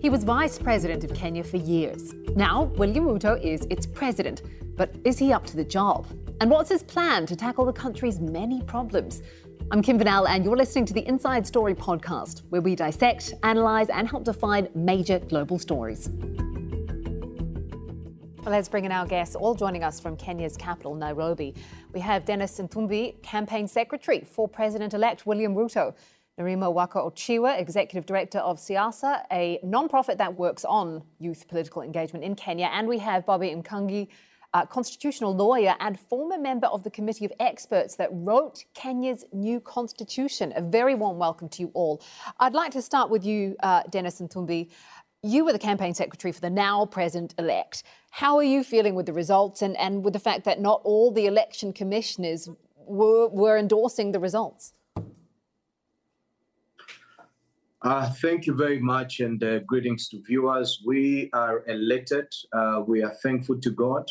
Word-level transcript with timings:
He 0.00 0.08
was 0.08 0.24
vice 0.24 0.58
president 0.58 1.04
of 1.04 1.12
Kenya 1.12 1.44
for 1.44 1.58
years. 1.58 2.14
Now, 2.34 2.64
William 2.78 3.04
Ruto 3.04 3.38
is 3.44 3.66
its 3.68 3.84
president. 3.84 4.40
But 4.74 4.94
is 5.04 5.18
he 5.18 5.30
up 5.30 5.44
to 5.48 5.56
the 5.56 5.64
job? 5.64 6.06
And 6.40 6.50
what's 6.50 6.70
his 6.70 6.82
plan 6.82 7.26
to 7.26 7.36
tackle 7.36 7.66
the 7.66 7.72
country's 7.74 8.18
many 8.18 8.62
problems? 8.62 9.20
I'm 9.70 9.82
Kim 9.82 9.98
Vinell, 9.98 10.26
and 10.26 10.42
you're 10.42 10.56
listening 10.56 10.86
to 10.86 10.94
the 10.94 11.06
Inside 11.06 11.46
Story 11.46 11.74
podcast, 11.74 12.44
where 12.48 12.62
we 12.62 12.74
dissect, 12.74 13.34
analyse, 13.42 13.90
and 13.90 14.08
help 14.08 14.24
define 14.24 14.70
major 14.74 15.18
global 15.18 15.58
stories. 15.58 16.08
Well, 18.38 18.52
let's 18.52 18.70
bring 18.70 18.86
in 18.86 18.92
our 18.92 19.06
guests, 19.06 19.34
all 19.34 19.54
joining 19.54 19.84
us 19.84 20.00
from 20.00 20.16
Kenya's 20.16 20.56
capital, 20.56 20.94
Nairobi. 20.94 21.54
We 21.92 22.00
have 22.00 22.24
Dennis 22.24 22.58
Nthumbi, 22.58 23.22
campaign 23.22 23.68
secretary 23.68 24.20
for 24.20 24.48
President 24.48 24.94
elect 24.94 25.26
William 25.26 25.54
Ruto. 25.54 25.94
Nerima 26.40 26.72
Wako-Ojiwa, 26.72 27.60
Executive 27.60 28.06
Director 28.06 28.38
of 28.38 28.58
Siasa, 28.58 29.24
a 29.30 29.60
non-profit 29.62 30.16
that 30.18 30.38
works 30.38 30.64
on 30.64 31.02
youth 31.18 31.46
political 31.48 31.82
engagement 31.82 32.24
in 32.24 32.34
Kenya. 32.34 32.70
And 32.72 32.88
we 32.88 32.98
have 32.98 33.26
Bobby 33.26 33.50
Mkangi, 33.50 34.08
a 34.54 34.66
constitutional 34.66 35.36
lawyer 35.36 35.76
and 35.80 36.00
former 36.00 36.38
member 36.38 36.66
of 36.68 36.82
the 36.82 36.90
committee 36.90 37.26
of 37.26 37.32
experts 37.40 37.94
that 37.96 38.08
wrote 38.12 38.64
Kenya's 38.74 39.24
new 39.32 39.60
constitution. 39.60 40.52
A 40.56 40.62
very 40.62 40.94
warm 40.94 41.18
welcome 41.18 41.48
to 41.50 41.62
you 41.62 41.70
all. 41.74 42.02
I'd 42.40 42.54
like 42.54 42.72
to 42.72 42.82
start 42.82 43.10
with 43.10 43.24
you, 43.24 43.54
uh, 43.62 43.82
Dennis 43.90 44.20
Nthumbi. 44.20 44.70
You 45.22 45.44
were 45.44 45.52
the 45.52 45.58
campaign 45.58 45.92
secretary 45.92 46.32
for 46.32 46.40
the 46.40 46.48
now 46.48 46.86
president 46.86 47.34
elect. 47.38 47.82
How 48.10 48.36
are 48.38 48.42
you 48.42 48.64
feeling 48.64 48.94
with 48.94 49.04
the 49.04 49.12
results 49.12 49.60
and, 49.60 49.76
and 49.76 50.02
with 50.02 50.14
the 50.14 50.18
fact 50.18 50.44
that 50.46 50.58
not 50.58 50.80
all 50.84 51.12
the 51.12 51.26
election 51.26 51.74
commissioners 51.74 52.48
were, 52.76 53.28
were 53.28 53.58
endorsing 53.58 54.12
the 54.12 54.18
results? 54.18 54.72
Uh, 57.82 58.10
thank 58.20 58.44
you 58.44 58.52
very 58.52 58.78
much, 58.78 59.20
and 59.20 59.42
uh, 59.42 59.60
greetings 59.60 60.06
to 60.06 60.20
viewers. 60.26 60.82
We 60.84 61.30
are 61.32 61.64
elated. 61.66 62.26
Uh, 62.52 62.82
we 62.86 63.02
are 63.02 63.14
thankful 63.22 63.58
to 63.58 63.70
God 63.70 64.06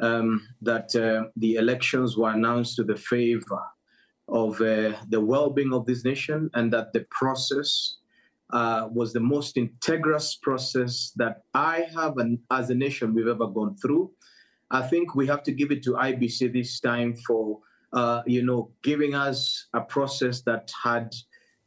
um, 0.00 0.48
that 0.62 0.96
uh, 0.96 1.28
the 1.36 1.56
elections 1.56 2.16
were 2.16 2.30
announced 2.30 2.76
to 2.76 2.84
the 2.84 2.96
favor 2.96 3.60
of 4.28 4.58
uh, 4.62 4.94
the 5.10 5.20
well 5.20 5.50
being 5.50 5.74
of 5.74 5.84
this 5.84 6.06
nation, 6.06 6.48
and 6.54 6.72
that 6.72 6.94
the 6.94 7.04
process 7.10 7.96
uh, 8.54 8.88
was 8.90 9.12
the 9.12 9.20
most 9.20 9.56
integrous 9.56 10.40
process 10.40 11.12
that 11.16 11.42
I 11.52 11.88
have, 11.94 12.16
and 12.16 12.38
as 12.50 12.70
a 12.70 12.74
nation, 12.74 13.12
we've 13.12 13.28
ever 13.28 13.46
gone 13.46 13.76
through. 13.76 14.10
I 14.70 14.80
think 14.80 15.14
we 15.14 15.26
have 15.26 15.42
to 15.42 15.52
give 15.52 15.70
it 15.70 15.82
to 15.82 15.92
IEBC 15.92 16.50
this 16.50 16.80
time 16.80 17.14
for, 17.26 17.60
you 18.24 18.42
know, 18.42 18.70
giving 18.82 19.14
us 19.14 19.66
a 19.74 19.82
process 19.82 20.40
that 20.42 20.72
had 20.82 21.14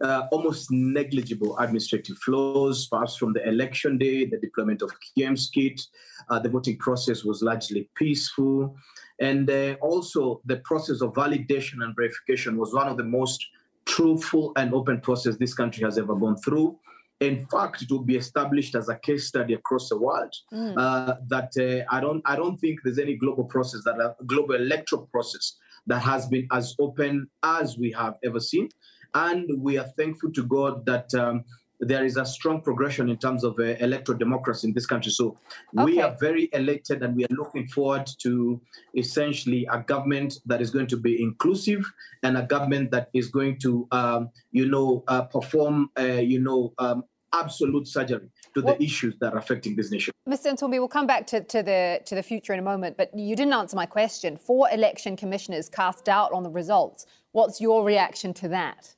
uh, 0.01 0.27
almost 0.31 0.71
negligible 0.71 1.57
administrative 1.57 2.17
flaws, 2.17 2.87
perhaps 2.87 3.15
from 3.15 3.33
the 3.33 3.47
election 3.47 3.97
day, 3.97 4.25
the 4.25 4.37
deployment 4.37 4.81
of 4.81 4.91
KIEMS 5.17 5.51
kit, 5.53 5.81
uh, 6.29 6.39
the 6.39 6.49
voting 6.49 6.77
process 6.77 7.23
was 7.23 7.41
largely 7.41 7.89
peaceful. 7.95 8.75
And 9.19 9.49
uh, 9.49 9.75
also 9.81 10.41
the 10.45 10.57
process 10.57 11.01
of 11.01 11.13
validation 11.13 11.83
and 11.83 11.95
verification 11.95 12.57
was 12.57 12.73
one 12.73 12.87
of 12.87 12.97
the 12.97 13.03
most 13.03 13.45
truthful 13.85 14.53
and 14.55 14.73
open 14.73 15.01
process 15.01 15.35
this 15.35 15.53
country 15.53 15.83
has 15.83 15.97
ever 15.97 16.15
gone 16.15 16.37
through. 16.37 16.77
In 17.19 17.45
fact, 17.47 17.81
it 17.81 17.91
will 17.91 18.03
be 18.03 18.15
established 18.15 18.75
as 18.75 18.87
a 18.87 18.95
case 18.95 19.27
study 19.27 19.53
across 19.53 19.89
the 19.89 19.97
world. 19.97 20.33
Mm. 20.53 20.75
Uh, 20.77 21.15
that 21.27 21.51
uh, 21.59 21.93
I 21.93 21.99
don't, 21.99 22.21
I 22.25 22.37
don't 22.37 22.57
think 22.57 22.79
there's 22.83 22.99
any 22.99 23.15
global 23.15 23.43
process 23.43 23.81
that 23.83 23.99
a 23.99 24.15
global 24.25 24.55
electoral 24.55 25.09
process 25.11 25.57
that 25.87 25.99
has 25.99 26.27
been 26.27 26.47
as 26.51 26.75
open 26.79 27.29
as 27.43 27.77
we 27.77 27.91
have 27.91 28.15
ever 28.23 28.39
seen. 28.39 28.69
And 29.13 29.49
we 29.57 29.77
are 29.77 29.87
thankful 29.97 30.31
to 30.31 30.43
God 30.43 30.85
that 30.85 31.13
um, 31.15 31.43
there 31.79 32.03
is 32.03 32.17
a 32.17 32.25
strong 32.25 32.61
progression 32.61 33.09
in 33.09 33.17
terms 33.17 33.43
of 33.43 33.57
uh, 33.59 33.63
electoral 33.79 34.17
democracy 34.17 34.67
in 34.67 34.73
this 34.73 34.85
country. 34.85 35.11
So 35.11 35.37
okay. 35.77 35.85
we 35.85 36.01
are 36.01 36.15
very 36.19 36.49
elated 36.53 37.01
and 37.03 37.15
we 37.15 37.23
are 37.23 37.35
looking 37.35 37.67
forward 37.67 38.09
to 38.19 38.61
essentially 38.95 39.67
a 39.71 39.79
government 39.79 40.39
that 40.45 40.61
is 40.61 40.71
going 40.71 40.87
to 40.87 40.97
be 40.97 41.21
inclusive 41.21 41.85
and 42.23 42.37
a 42.37 42.43
government 42.43 42.91
that 42.91 43.09
is 43.13 43.29
going 43.29 43.59
to, 43.59 43.87
um, 43.91 44.29
you 44.51 44.69
know, 44.69 45.03
uh, 45.07 45.21
perform, 45.21 45.89
uh, 45.97 46.03
you 46.03 46.39
know, 46.41 46.73
um, 46.79 47.03
absolute 47.31 47.87
surgery 47.87 48.27
to 48.55 48.61
well, 48.61 48.75
the 48.75 48.83
issues 48.83 49.15
that 49.21 49.33
are 49.33 49.37
affecting 49.37 49.75
this 49.75 49.91
nation. 49.91 50.11
Mr. 50.27 50.51
Nthumbi, 50.51 50.71
we'll 50.71 50.87
come 50.87 51.07
back 51.07 51.27
to, 51.27 51.43
to, 51.43 51.63
the 51.63 52.01
to 52.05 52.15
the 52.15 52.23
future 52.23 52.53
in 52.53 52.59
a 52.59 52.63
moment, 52.63 52.97
but 52.97 53.15
you 53.15 53.35
didn't 53.35 53.53
answer 53.53 53.75
my 53.75 53.85
question. 53.85 54.35
Four 54.35 54.69
election 54.71 55.15
commissioners 55.15 55.69
cast 55.69 56.05
doubt 56.05 56.31
on 56.33 56.43
the 56.43 56.49
results. 56.49 57.05
What's 57.31 57.61
your 57.61 57.85
reaction 57.85 58.33
to 58.35 58.47
that? 58.49 58.95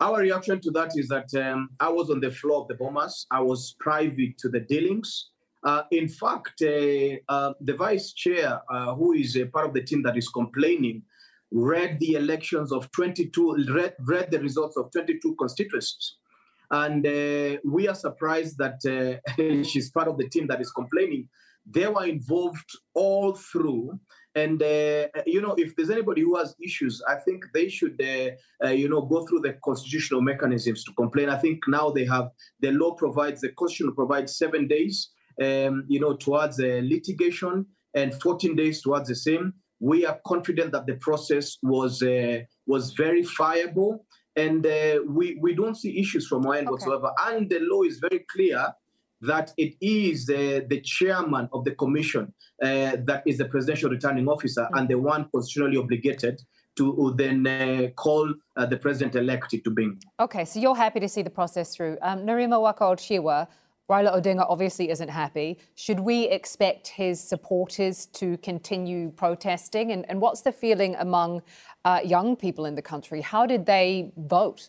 Our 0.00 0.20
reaction 0.20 0.60
to 0.60 0.70
that 0.72 0.90
is 0.94 1.08
that 1.08 1.32
um, 1.34 1.70
I 1.80 1.88
was 1.88 2.10
on 2.10 2.20
the 2.20 2.30
floor 2.30 2.62
of 2.62 2.68
the 2.68 2.74
Bomas. 2.74 3.24
I 3.30 3.40
was 3.40 3.74
privy 3.80 4.34
to 4.38 4.48
the 4.50 4.60
dealings. 4.60 5.30
Uh, 5.64 5.82
in 5.90 6.06
fact, 6.08 6.62
uh, 6.62 7.16
uh, 7.28 7.54
the 7.60 7.74
vice 7.76 8.12
chair, 8.12 8.60
uh, 8.70 8.94
who 8.94 9.14
is 9.14 9.36
a 9.36 9.46
part 9.46 9.66
of 9.66 9.74
the 9.74 9.82
team 9.82 10.02
that 10.02 10.16
is 10.16 10.28
complaining, 10.28 11.02
read 11.50 11.98
the 12.00 12.12
elections 12.12 12.72
of 12.72 12.90
22, 12.92 13.66
read, 13.70 13.94
read 14.00 14.30
the 14.30 14.38
results 14.38 14.76
of 14.76 14.90
22 14.92 15.34
constituencies. 15.38 16.16
And 16.70 17.06
uh, 17.06 17.58
we 17.64 17.88
are 17.88 17.94
surprised 17.94 18.58
that 18.58 18.80
uh, 18.84 19.62
she's 19.62 19.90
part 19.90 20.08
of 20.08 20.18
the 20.18 20.28
team 20.28 20.46
that 20.48 20.60
is 20.60 20.70
complaining. 20.72 21.28
They 21.64 21.86
were 21.86 22.04
involved 22.04 22.70
all 22.94 23.34
through 23.34 23.98
and 24.36 24.62
uh, 24.62 25.08
you 25.26 25.40
know, 25.40 25.54
if 25.56 25.74
there's 25.74 25.90
anybody 25.90 26.20
who 26.20 26.36
has 26.36 26.54
issues, 26.62 27.02
I 27.08 27.14
think 27.16 27.46
they 27.54 27.68
should, 27.70 28.00
uh, 28.00 28.66
uh, 28.66 28.70
you 28.70 28.88
know, 28.88 29.00
go 29.00 29.26
through 29.26 29.40
the 29.40 29.54
constitutional 29.64 30.20
mechanisms 30.20 30.84
to 30.84 30.92
complain. 30.92 31.30
I 31.30 31.38
think 31.38 31.66
now 31.66 31.90
they 31.90 32.04
have 32.04 32.28
the 32.60 32.70
law 32.70 32.92
provides 32.92 33.40
the 33.40 33.48
constitution 33.52 33.94
provides 33.94 34.36
seven 34.36 34.68
days, 34.68 35.08
um, 35.42 35.84
you 35.88 36.00
know, 36.00 36.14
towards 36.16 36.58
the 36.58 36.82
litigation 36.82 37.64
and 37.94 38.14
14 38.22 38.54
days 38.54 38.82
towards 38.82 39.08
the 39.08 39.16
same. 39.16 39.54
We 39.80 40.04
are 40.04 40.20
confident 40.26 40.72
that 40.72 40.86
the 40.86 40.96
process 40.96 41.56
was 41.62 42.02
uh, 42.02 42.40
was 42.66 42.92
verifiable, 42.92 44.04
and 44.36 44.66
uh, 44.66 45.00
we 45.08 45.38
we 45.40 45.54
don't 45.54 45.76
see 45.76 45.98
issues 45.98 46.26
from 46.26 46.46
our 46.46 46.56
end 46.56 46.68
okay. 46.68 46.72
whatsoever. 46.72 47.10
And 47.26 47.48
the 47.48 47.60
law 47.60 47.82
is 47.84 47.98
very 47.98 48.26
clear 48.30 48.70
that 49.20 49.52
it 49.56 49.74
is 49.80 50.28
uh, 50.28 50.60
the 50.68 50.80
chairman 50.82 51.48
of 51.52 51.64
the 51.64 51.72
commission 51.72 52.32
uh, 52.62 52.96
that 53.04 53.22
is 53.26 53.38
the 53.38 53.44
presidential 53.44 53.90
returning 53.90 54.28
officer 54.28 54.62
mm-hmm. 54.62 54.78
and 54.78 54.88
the 54.88 54.98
one 54.98 55.28
constitutionally 55.32 55.76
obligated 55.76 56.40
to 56.76 57.14
then 57.16 57.46
uh, 57.46 57.88
call 57.96 58.32
uh, 58.56 58.66
the 58.66 58.76
president-elect 58.76 59.54
to 59.64 59.70
being. 59.70 59.98
Okay, 60.20 60.44
so 60.44 60.60
you're 60.60 60.76
happy 60.76 61.00
to 61.00 61.08
see 61.08 61.22
the 61.22 61.30
process 61.30 61.74
through. 61.74 61.96
Um, 62.02 62.20
Nerima 62.20 62.60
Wako-Ojiwa, 62.60 63.48
Raila 63.88 64.20
Odinga 64.20 64.44
obviously 64.48 64.90
isn't 64.90 65.08
happy. 65.08 65.58
Should 65.76 66.00
we 66.00 66.28
expect 66.28 66.88
his 66.88 67.20
supporters 67.20 68.06
to 68.06 68.36
continue 68.38 69.10
protesting? 69.10 69.92
And, 69.92 70.04
and 70.10 70.20
what's 70.20 70.42
the 70.42 70.52
feeling 70.52 70.96
among 70.96 71.40
uh, 71.84 72.00
young 72.04 72.36
people 72.36 72.66
in 72.66 72.74
the 72.74 72.82
country? 72.82 73.20
How 73.20 73.46
did 73.46 73.64
they 73.64 74.12
vote? 74.16 74.68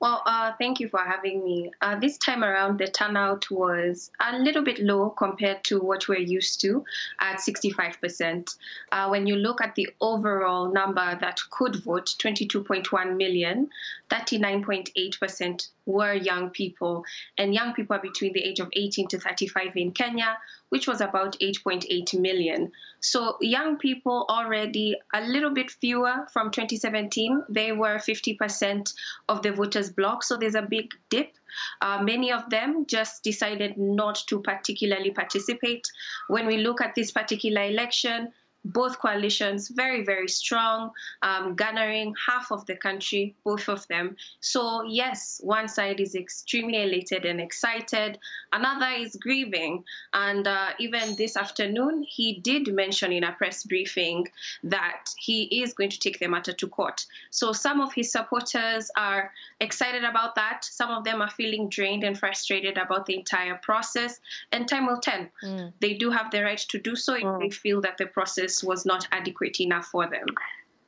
Well, 0.00 0.22
uh, 0.24 0.52
thank 0.58 0.80
you 0.80 0.88
for 0.88 1.00
having 1.00 1.44
me. 1.44 1.72
Uh, 1.82 1.98
this 2.00 2.16
time 2.16 2.42
around, 2.42 2.78
the 2.78 2.86
turnout 2.86 3.50
was 3.50 4.10
a 4.18 4.38
little 4.38 4.62
bit 4.62 4.78
low 4.78 5.10
compared 5.10 5.62
to 5.64 5.78
what 5.78 6.08
we're 6.08 6.20
used 6.20 6.62
to 6.62 6.82
at 7.20 7.36
65%. 7.36 8.56
Uh, 8.92 9.08
when 9.08 9.26
you 9.26 9.36
look 9.36 9.60
at 9.60 9.74
the 9.74 9.90
overall 10.00 10.72
number 10.72 11.18
that 11.20 11.38
could 11.50 11.76
vote, 11.84 12.14
22.1 12.18 13.16
million, 13.18 13.68
39.8% 14.08 15.68
were 15.86 16.14
young 16.14 16.50
people, 16.50 17.04
and 17.38 17.54
young 17.54 17.74
people 17.74 17.96
are 17.96 18.02
between 18.02 18.32
the 18.32 18.42
age 18.42 18.60
of 18.60 18.68
18 18.72 19.08
to 19.08 19.18
35 19.18 19.76
in 19.76 19.92
Kenya, 19.92 20.38
which 20.70 20.86
was 20.86 21.00
about 21.00 21.36
8.8 21.40 22.18
million. 22.20 22.72
So 23.00 23.36
young 23.40 23.76
people 23.76 24.26
already 24.28 24.96
a 25.12 25.20
little 25.22 25.50
bit 25.50 25.70
fewer 25.70 26.26
from 26.32 26.50
2017. 26.50 27.44
They 27.48 27.72
were 27.72 27.96
50% 27.96 28.92
of 29.28 29.42
the 29.42 29.52
voters 29.52 29.90
block, 29.90 30.22
so 30.22 30.36
there's 30.36 30.54
a 30.54 30.62
big 30.62 30.92
dip. 31.08 31.32
Uh, 31.80 32.02
many 32.02 32.30
of 32.32 32.48
them 32.50 32.86
just 32.86 33.24
decided 33.24 33.76
not 33.76 34.22
to 34.28 34.40
particularly 34.40 35.10
participate. 35.10 35.90
When 36.28 36.46
we 36.46 36.58
look 36.58 36.80
at 36.80 36.94
this 36.94 37.10
particular 37.10 37.62
election, 37.62 38.32
both 38.64 38.98
coalitions 38.98 39.68
very 39.68 40.04
very 40.04 40.28
strong 40.28 40.90
um, 41.22 41.54
garnering 41.54 42.14
half 42.26 42.50
of 42.52 42.64
the 42.66 42.76
country 42.76 43.34
both 43.44 43.68
of 43.68 43.86
them. 43.88 44.16
So 44.40 44.82
yes 44.84 45.40
one 45.42 45.68
side 45.68 46.00
is 46.00 46.14
extremely 46.14 46.82
elated 46.82 47.24
and 47.24 47.40
excited 47.40 48.18
another 48.52 48.90
is 48.98 49.16
grieving. 49.16 49.84
And 50.12 50.46
uh, 50.46 50.70
even 50.78 51.16
this 51.16 51.36
afternoon 51.36 52.04
he 52.08 52.40
did 52.40 52.72
mention 52.74 53.12
in 53.12 53.24
a 53.24 53.32
press 53.32 53.64
briefing 53.64 54.28
that 54.64 55.04
he 55.18 55.62
is 55.62 55.72
going 55.72 55.90
to 55.90 55.98
take 55.98 56.18
the 56.18 56.26
matter 56.26 56.52
to 56.52 56.68
court. 56.68 57.06
So 57.30 57.52
some 57.52 57.80
of 57.80 57.92
his 57.92 58.12
supporters 58.12 58.90
are 58.96 59.32
excited 59.60 60.04
about 60.04 60.34
that. 60.34 60.64
Some 60.64 60.90
of 60.90 61.04
them 61.04 61.22
are 61.22 61.30
feeling 61.30 61.68
drained 61.68 62.04
and 62.04 62.18
frustrated 62.18 62.76
about 62.78 63.06
the 63.06 63.16
entire 63.16 63.58
process. 63.62 64.20
And 64.52 64.68
time 64.68 64.86
will 64.86 65.00
tell. 65.00 65.26
Mm. 65.42 65.72
they 65.80 65.94
do 65.94 66.10
have 66.10 66.30
the 66.30 66.42
right 66.42 66.58
to 66.58 66.78
do 66.78 66.96
so 66.96 67.14
if 67.14 67.22
mm. 67.22 67.40
they 67.40 67.50
feel 67.50 67.80
that 67.82 67.98
the 67.98 68.06
process 68.06 68.49
was 68.62 68.84
not 68.84 69.06
adequate 69.12 69.60
enough 69.60 69.86
for 69.86 70.08
them. 70.08 70.26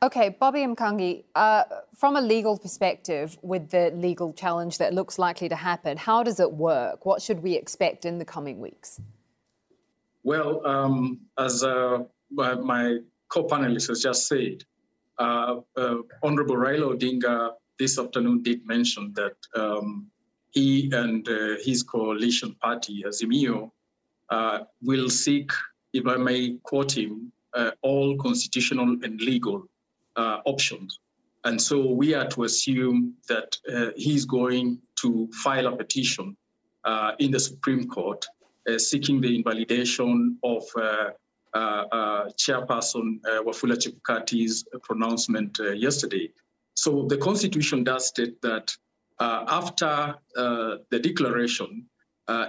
Okay, 0.02 0.30
Bobby 0.30 0.60
Mkangi, 0.60 1.22
uh, 1.36 1.62
from 1.94 2.16
a 2.16 2.20
legal 2.20 2.58
perspective, 2.58 3.38
with 3.40 3.70
the 3.70 3.92
legal 3.94 4.32
challenge 4.32 4.78
that 4.78 4.92
looks 4.92 5.16
likely 5.16 5.48
to 5.48 5.54
happen, 5.54 5.96
how 5.96 6.24
does 6.24 6.40
it 6.40 6.52
work? 6.52 7.06
What 7.06 7.22
should 7.22 7.40
we 7.40 7.54
expect 7.54 8.04
in 8.04 8.18
the 8.18 8.24
coming 8.24 8.58
weeks? 8.58 9.00
Well, 10.24 10.66
um, 10.66 11.20
as 11.38 11.62
uh, 11.62 11.98
my 12.30 12.98
co-panelist 13.28 13.88
has 13.88 14.02
just 14.02 14.26
said, 14.26 14.64
uh, 15.18 15.60
uh, 15.76 15.96
Honorable 16.22 16.56
Raila 16.56 16.96
Odinga 16.96 17.52
this 17.78 17.98
afternoon 17.98 18.42
did 18.42 18.66
mention 18.66 19.12
that 19.14 19.36
um, 19.54 20.08
he 20.50 20.90
and 20.92 21.28
uh, 21.28 21.56
his 21.62 21.82
coalition 21.82 22.54
party, 22.60 23.04
Azimio, 23.06 23.70
uh, 24.30 24.60
will 24.82 25.08
seek, 25.08 25.50
if 25.92 26.06
I 26.06 26.16
may 26.16 26.56
quote 26.62 26.96
him, 26.96 27.32
Uh, 27.54 27.70
all 27.82 28.16
constitutional 28.16 28.96
and 29.02 29.20
legal 29.20 29.62
uh, 30.16 30.38
options. 30.46 31.00
And 31.44 31.60
so 31.60 31.84
we 31.90 32.14
are 32.14 32.26
to 32.28 32.44
assume 32.44 33.14
that 33.28 33.58
uh, 33.70 33.90
he's 33.94 34.25
going 34.25 34.78
to 35.02 35.28
file 35.44 35.66
a 35.66 35.76
petition 35.76 36.34
uh, 36.84 37.12
in 37.19 37.31
the 37.31 37.40
Supreme 37.40 37.88
Court 37.88 38.25
seeking 38.78 39.20
the 39.20 39.37
invalidation 39.37 40.38
of 40.43 40.62
uh, 40.76 41.10
uh, 41.52 42.25
Chairperson 42.38 43.19
uh, 43.26 43.43
Wafula 43.43 43.76
Chebukati's 43.76 44.64
pronouncement 44.82 45.58
yesterday. 45.75 46.32
So 46.75 47.05
the 47.06 47.19
Constitution 47.19 47.84
does 47.84 48.06
state 48.06 48.40
that 48.40 48.75
after 49.20 50.14
the 50.34 51.00
declaration, 51.02 51.84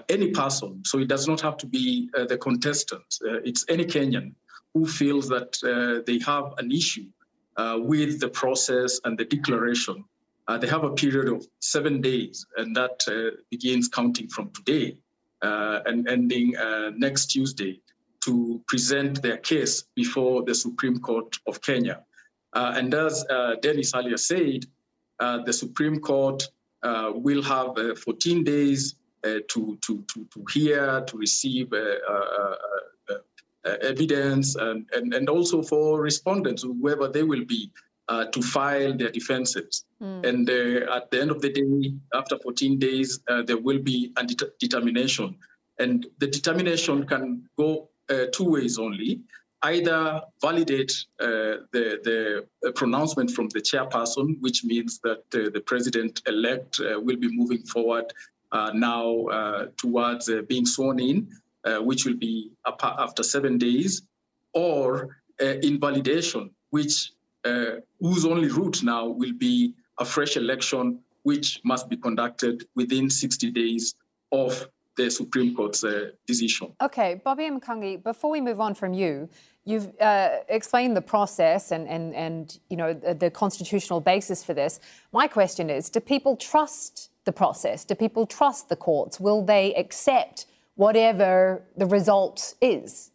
any 0.07 0.31
person, 0.31 0.81
so 0.85 0.99
it 0.99 1.09
does 1.09 1.27
not 1.27 1.41
have 1.41 1.57
to 1.57 1.67
be 1.67 2.09
the 2.13 2.37
contestant, 2.37 3.03
it's 3.43 3.65
any 3.67 3.83
Kenyan 3.83 4.33
who 4.73 4.85
feels 4.85 5.27
that 5.29 6.03
they 6.05 6.19
have 6.19 6.53
an 6.57 6.71
issue 6.71 7.05
with 7.57 8.19
the 8.19 8.29
process 8.29 8.99
and 9.03 9.17
the 9.17 9.25
declaration, 9.25 10.03
uh, 10.47 10.57
they 10.57 10.67
have 10.67 10.83
a 10.83 10.91
period 10.91 11.29
of 11.29 11.47
seven 11.59 12.01
days, 12.01 12.45
and 12.57 12.75
that 12.75 13.01
uh, 13.07 13.35
begins 13.49 13.87
counting 13.87 14.27
from 14.27 14.49
today 14.49 14.97
uh, 15.41 15.79
and 15.85 16.07
ending 16.07 16.53
next 16.97 17.27
Tuesday 17.27 17.79
to 18.21 18.61
present 18.67 19.21
their 19.21 19.37
case 19.37 19.83
before 19.95 20.43
the 20.43 20.55
Supreme 20.55 20.99
Court 20.99 21.37
of 21.47 21.61
Kenya. 21.61 22.03
Uh, 22.53 22.73
and 22.75 22.93
as 22.93 23.25
uh, 23.29 23.55
Dennis 23.61 23.93
earlier 23.95 24.17
said, 24.17 24.65
uh, 25.19 25.43
the 25.43 25.51
Supreme 25.53 25.99
Court 25.99 26.47
uh, 26.83 27.11
will 27.13 27.41
have 27.41 27.77
uh, 27.77 27.95
14 27.95 28.43
days 28.43 28.95
uh, 29.25 29.39
to, 29.49 29.77
to, 29.81 30.03
to, 30.13 30.25
to 30.33 30.45
hear, 30.53 31.01
to 31.07 31.17
receive 31.17 31.73
evidence, 33.65 34.55
and, 34.55 34.85
and, 34.93 35.13
and 35.13 35.29
also 35.29 35.61
for 35.61 36.01
respondents, 36.01 36.63
whoever 36.63 37.07
they 37.07 37.23
will 37.23 37.45
be, 37.45 37.71
to 38.31 38.41
file 38.41 38.95
their 38.95 39.09
defenses. 39.09 39.85
Mm. 40.01 40.25
And 40.25 40.49
at 40.49 41.09
the 41.09 41.21
end 41.21 41.31
of 41.31 41.41
the 41.41 41.49
day, 41.49 41.93
after 42.13 42.37
14 42.37 42.77
days, 42.77 43.19
there 43.45 43.57
will 43.57 43.79
be 43.79 44.11
a 44.17 44.25
det- 44.25 44.59
determination. 44.59 45.35
And 45.79 46.05
the 46.19 46.27
determination 46.27 47.05
can 47.07 47.49
go 47.57 47.89
uh, 48.09 48.25
two 48.33 48.43
ways 48.43 48.77
only. 48.77 49.21
Either 49.63 50.21
validate 50.41 50.91
uh, 51.21 51.63
the, 51.71 52.45
the 52.61 52.71
pronouncement 52.73 53.31
from 53.31 53.47
the 53.49 53.61
chairperson, 53.61 54.35
which 54.41 54.65
means 54.65 54.99
that 55.03 55.23
uh, 55.33 55.49
the 55.53 55.63
president 55.65 56.21
elect 56.27 56.79
will 56.79 57.15
be 57.15 57.29
moving 57.35 57.63
forward 57.63 58.11
now 58.73 59.69
towards 59.77 60.29
being 60.47 60.65
sworn 60.65 60.99
in, 60.99 61.27
which 61.81 62.05
will 62.05 62.17
be 62.17 62.51
after 62.65 63.23
seven 63.23 63.57
days, 63.57 64.01
or 64.53 65.17
invalidation, 65.39 66.51
which 66.69 67.11
whose 67.99 68.25
only 68.25 68.49
route 68.49 68.83
now 68.83 69.07
will 69.07 69.33
be 69.33 69.73
a 69.99 70.05
fresh 70.05 70.37
election, 70.37 70.99
which 71.23 71.59
must 71.63 71.89
be 71.89 71.97
conducted 71.97 72.65
within 72.75 73.09
60 73.09 73.51
days 73.51 73.95
of 74.31 74.67
the 74.95 75.09
Supreme 75.09 75.55
Court's 75.55 75.83
uh, 75.83 76.09
decision. 76.27 76.73
Okay, 76.81 77.21
Bobby 77.23 77.49
Mkangi, 77.49 78.03
before 78.03 78.29
we 78.29 78.41
move 78.41 78.59
on 78.59 78.75
from 78.75 78.93
you, 78.93 79.29
you've 79.65 79.89
uh, 79.99 80.29
explained 80.49 80.95
the 80.95 81.01
process 81.01 81.71
and, 81.71 81.87
and, 81.87 82.13
and 82.13 82.59
you 82.69 82.77
know 82.77 82.93
the, 82.93 83.13
the, 83.13 83.31
constitutional 83.31 84.01
basis 84.01 84.43
for 84.43 84.53
this. 84.53 84.79
My 85.11 85.27
question 85.27 85.69
is, 85.69 85.89
do 85.89 85.99
people 85.99 86.35
trust 86.35 87.09
the 87.25 87.31
process? 87.31 87.85
Do 87.85 87.95
people 87.95 88.27
trust 88.27 88.69
the 88.69 88.75
courts? 88.75 89.19
Will 89.19 89.41
they 89.43 89.73
accept 89.75 90.45
whatever 90.75 91.63
the 91.77 91.85
result 91.85 92.55
is? 92.61 93.11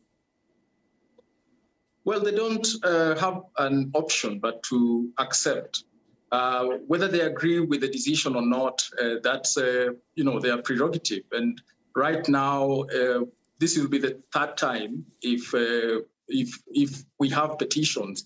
Well, 2.05 2.20
they 2.20 2.34
don't 2.34 2.66
uh, 2.84 3.16
have 3.16 3.43
an 3.58 3.90
option 3.94 4.38
but 4.38 4.62
to 4.64 5.10
accept 5.19 5.84
uh, 6.31 6.64
whether 6.87 7.08
they 7.08 7.20
agree 7.20 7.60
with 7.60 7.81
the 7.81 7.88
decision 7.88 8.37
or 8.37 8.43
not, 8.43 8.82
uh, 9.00 9.14
that's 9.22 9.56
uh, 9.56 9.88
you 10.14 10.25
know 10.25 10.38
their 10.38 10.58
prerogative. 10.58 11.25
And 11.32 11.60
right 11.96 12.28
now, 12.28 12.82
uh, 12.82 13.20
this 13.58 13.78
will 13.78 13.88
be 13.88 13.99
the 13.99 14.20
third 14.32 14.56
time 14.56 15.05
if 15.22 15.55
uh, 15.55 16.02
if 16.28 16.58
if 16.69 17.02
we 17.19 17.31
have 17.31 17.58
petitions 17.58 18.25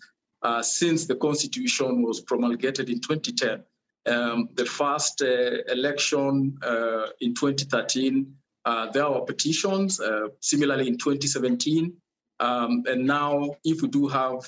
since 0.62 1.06
the 1.06 1.14
constitution 1.14 2.02
was 2.02 2.20
promulgated 2.20 2.90
in 2.90 3.00
2010. 3.00 3.62
Um, 4.05 4.49
the 4.55 4.64
first 4.64 5.23
election 5.23 6.58
in 7.20 7.34
2013, 7.34 8.34
there 8.93 9.11
were 9.11 9.23
petitions. 9.23 10.00
similarly, 10.41 10.88
in 10.88 10.99
2017, 10.99 11.93
um, 12.41 12.82
and 12.87 13.06
now 13.06 13.50
if 13.64 13.82
we 13.82 13.88
do 13.88 14.09
have 14.09 14.41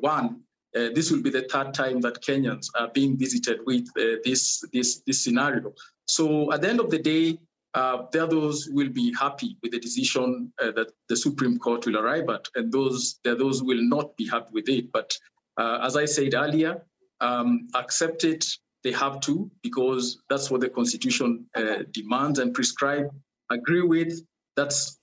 one 0.00 0.42
uh, 0.74 0.88
this 0.94 1.10
will 1.10 1.20
be 1.20 1.30
the 1.30 1.42
third 1.50 1.74
time 1.74 2.00
that 2.00 2.22
Kenyans 2.22 2.68
are 2.78 2.88
being 2.88 3.16
visited 3.18 3.60
with 3.66 3.86
uh, 3.98 4.16
this, 4.24 4.64
this, 4.72 5.02
this 5.06 5.22
scenario. 5.22 5.72
So 6.06 6.52
at 6.52 6.62
the 6.62 6.70
end 6.70 6.80
of 6.80 6.90
the 6.90 6.98
day, 6.98 7.38
uh, 7.74 8.04
there 8.12 8.26
those 8.26 8.68
will 8.70 8.88
be 8.88 9.14
happy 9.18 9.56
with 9.62 9.72
the 9.72 9.80
decision 9.80 10.52
uh, 10.62 10.70
that 10.72 10.92
the 11.08 11.16
Supreme 11.16 11.58
Court 11.58 11.86
will 11.86 11.98
arrive 11.98 12.28
at, 12.28 12.46
and 12.54 12.70
those 12.70 13.18
there 13.24 13.34
those 13.34 13.62
will 13.62 13.82
not 13.82 14.14
be 14.18 14.28
happy 14.28 14.48
with 14.52 14.68
it. 14.68 14.92
But 14.92 15.16
uh, 15.56 15.78
as 15.82 15.96
I 15.96 16.04
said 16.04 16.34
earlier, 16.34 16.82
um, 17.20 17.68
accept 17.74 18.24
it. 18.24 18.46
They 18.84 18.92
have 18.92 19.20
to 19.20 19.50
because 19.62 20.20
that's 20.28 20.50
what 20.50 20.60
the 20.60 20.68
Constitution 20.68 21.46
uh, 21.54 21.84
demands 21.92 22.40
and 22.40 22.52
prescribe. 22.52 23.08
Agree 23.52 23.82
with 23.82 24.22
that's 24.56 24.98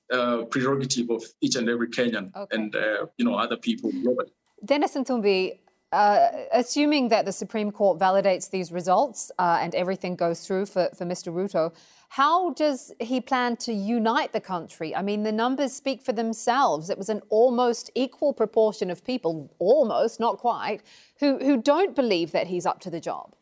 prerogative 0.50 1.10
of 1.10 1.24
each 1.42 1.56
and 1.56 1.70
every 1.70 1.90
Kenyan 1.90 2.36
okay. 2.36 2.56
and 2.56 2.76
you 3.18 3.26
know 3.26 3.36
other 3.36 3.58
people 3.58 3.92
globally. 3.92 4.32
Dennis 4.66 4.96
Nthumbi, 4.96 5.60
uh, 5.92 6.28
assuming 6.52 7.10
that 7.10 7.26
the 7.26 7.32
Supreme 7.32 7.72
Court 7.72 7.98
validates 8.00 8.50
these 8.50 8.72
results 8.72 9.32
uh, 9.40 9.60
and 9.62 9.74
everything 9.74 10.16
goes 10.16 10.46
through 10.46 10.66
for, 10.66 10.90
for 10.96 11.06
Mr. 11.06 11.34
Ruto, 11.34 11.74
how 12.10 12.52
does 12.54 12.92
he 13.00 13.22
plan 13.22 13.56
to 13.58 13.74
unite 13.74 14.34
the 14.34 14.42
country? 14.42 14.96
I 14.96 15.02
mean, 15.02 15.24
the 15.24 15.32
numbers 15.32 15.74
speak 15.74 16.02
for 16.02 16.12
themselves. 16.12 16.90
It 16.90 16.98
was 16.98 17.10
an 17.10 17.22
almost 17.30 17.92
equal 17.96 18.34
proportion 18.34 18.90
of 18.90 19.04
people, 19.04 19.54
almost, 19.60 20.20
not 20.20 20.38
quite, 20.38 20.82
who, 21.20 21.38
who 21.38 21.62
don't 21.62 21.96
believe 21.96 22.32
that 22.32 22.48
he's 22.48 22.66
up 22.66 22.80
to 22.82 22.90
the 22.90 23.00
job. 23.00 23.36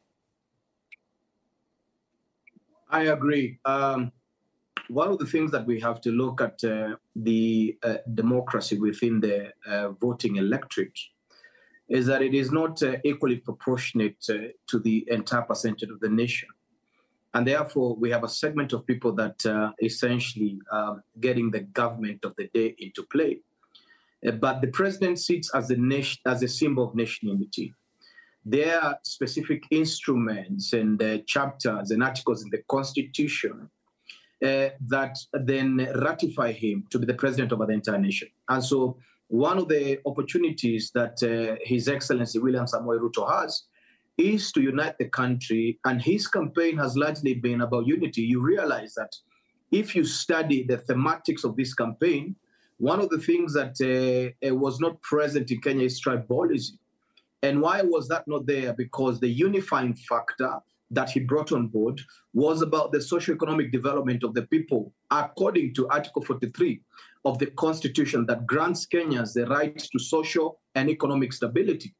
I 2.89 3.03
agree. 3.03 3.59
Um, 3.65 4.11
one 4.89 5.09
of 5.09 5.17
the 5.17 5.25
things 5.25 5.51
that 5.51 5.65
we 5.65 5.79
have 5.79 6.01
to 6.01 6.11
look 6.11 6.41
at 6.41 6.63
uh, 6.63 6.95
the 7.15 7.77
uh, 7.83 7.95
democracy 8.13 8.77
within 8.79 9.19
the 9.19 9.51
uh, 9.67 9.89
voting 9.91 10.37
electorate 10.37 10.97
is 11.89 12.05
that 12.05 12.21
it 12.21 12.33
is 12.33 12.51
not 12.51 12.81
uh, 12.83 12.97
equally 13.03 13.37
proportionate 13.37 14.23
uh, 14.29 14.49
to 14.67 14.79
the 14.79 15.05
entire 15.09 15.41
percentage 15.41 15.89
of 15.89 15.99
the 15.99 16.09
nation. 16.09 16.49
And 17.33 17.47
therefore, 17.47 17.95
we 17.95 18.09
have 18.09 18.23
a 18.23 18.29
segment 18.29 18.73
of 18.73 18.85
people 18.85 19.13
that 19.13 19.45
uh, 19.45 19.71
essentially 19.81 20.59
um, 20.71 21.03
getting 21.19 21.51
the 21.51 21.61
government 21.61 22.25
of 22.25 22.35
the 22.35 22.47
day 22.53 22.75
into 22.79 23.03
play. 23.03 23.39
but 24.39 24.61
the 24.61 24.67
president 24.67 25.19
sits 25.19 25.53
as 25.53 25.69
a 25.69 25.75
nation, 25.75 26.19
as 26.25 26.41
a 26.43 26.47
symbol 26.47 26.83
of 26.87 26.95
nation 26.95 27.29
unity. 27.29 27.73
There 28.45 28.81
are 28.81 28.97
specific 29.03 29.63
instruments 29.71 30.73
and 30.73 31.01
chapters 31.27 31.91
and 31.91 32.01
articles 32.01 32.43
in 32.43 32.49
the 32.49 32.63
constitution 32.69 33.69
uh, 34.43 34.69
that 34.87 35.17
then 35.33 35.89
ratify 35.95 36.51
him 36.51 36.85
to 36.91 36.99
be 36.99 37.05
the 37.05 37.13
president 37.13 37.51
of 37.51 37.59
the 37.59 37.69
entire 37.69 37.97
nation. 37.97 38.27
And 38.49 38.63
so, 38.63 38.97
one 39.29 39.57
of 39.57 39.67
the 39.67 39.99
opportunities 40.05 40.91
that 40.93 41.21
uh, 41.21 41.57
His 41.61 41.89
Excellency 41.89 42.39
William 42.39 42.65
Samoei 42.65 42.99
Ruto 42.99 43.29
has 43.29 43.63
is 44.17 44.51
to 44.53 44.61
unite 44.61 44.97
the 44.97 45.09
country, 45.09 45.79
and 45.85 46.01
his 46.01 46.27
campaign 46.27 46.77
has 46.77 46.97
largely 46.97 47.35
been 47.35 47.61
about 47.61 47.85
unity. 47.85 48.21
You 48.21 48.41
realize 48.41 48.93
that 48.95 49.13
if 49.71 49.95
you 49.95 50.03
study 50.05 50.63
the 50.63 50.77
thematics 50.77 51.43
of 51.43 51.55
this 51.55 51.73
campaign, 51.73 52.35
one 52.77 52.99
of 52.99 53.09
the 53.09 53.19
things 53.19 53.53
that 53.53 53.75
uh, 53.81 54.55
was 54.55 54.79
not 54.79 55.01
present 55.01 55.51
in 55.51 55.61
Kenya 55.61 55.85
is 55.85 56.01
tribalism. 56.01 56.77
And 57.43 57.61
why 57.61 57.81
was 57.81 58.07
that 58.07 58.27
not 58.27 58.45
there? 58.45 58.73
Because 58.73 59.19
the 59.19 59.27
unifying 59.27 59.93
factor 59.93 60.57
that 60.91 61.09
he 61.09 61.19
brought 61.19 61.51
on 61.51 61.67
board 61.67 61.99
was 62.33 62.61
about 62.61 62.91
the 62.91 63.01
socio-economic 63.01 63.71
development 63.71 64.23
of 64.23 64.33
the 64.33 64.43
people, 64.43 64.93
according 65.11 65.73
to 65.75 65.87
Article 65.89 66.23
43 66.23 66.81
of 67.25 67.37
the 67.39 67.47
Constitution 67.47 68.25
that 68.27 68.45
grants 68.45 68.85
Kenyans 68.85 69.33
the 69.33 69.45
right 69.47 69.77
to 69.77 69.99
social 69.99 70.59
and 70.75 70.89
economic 70.89 71.33
stability. 71.33 71.93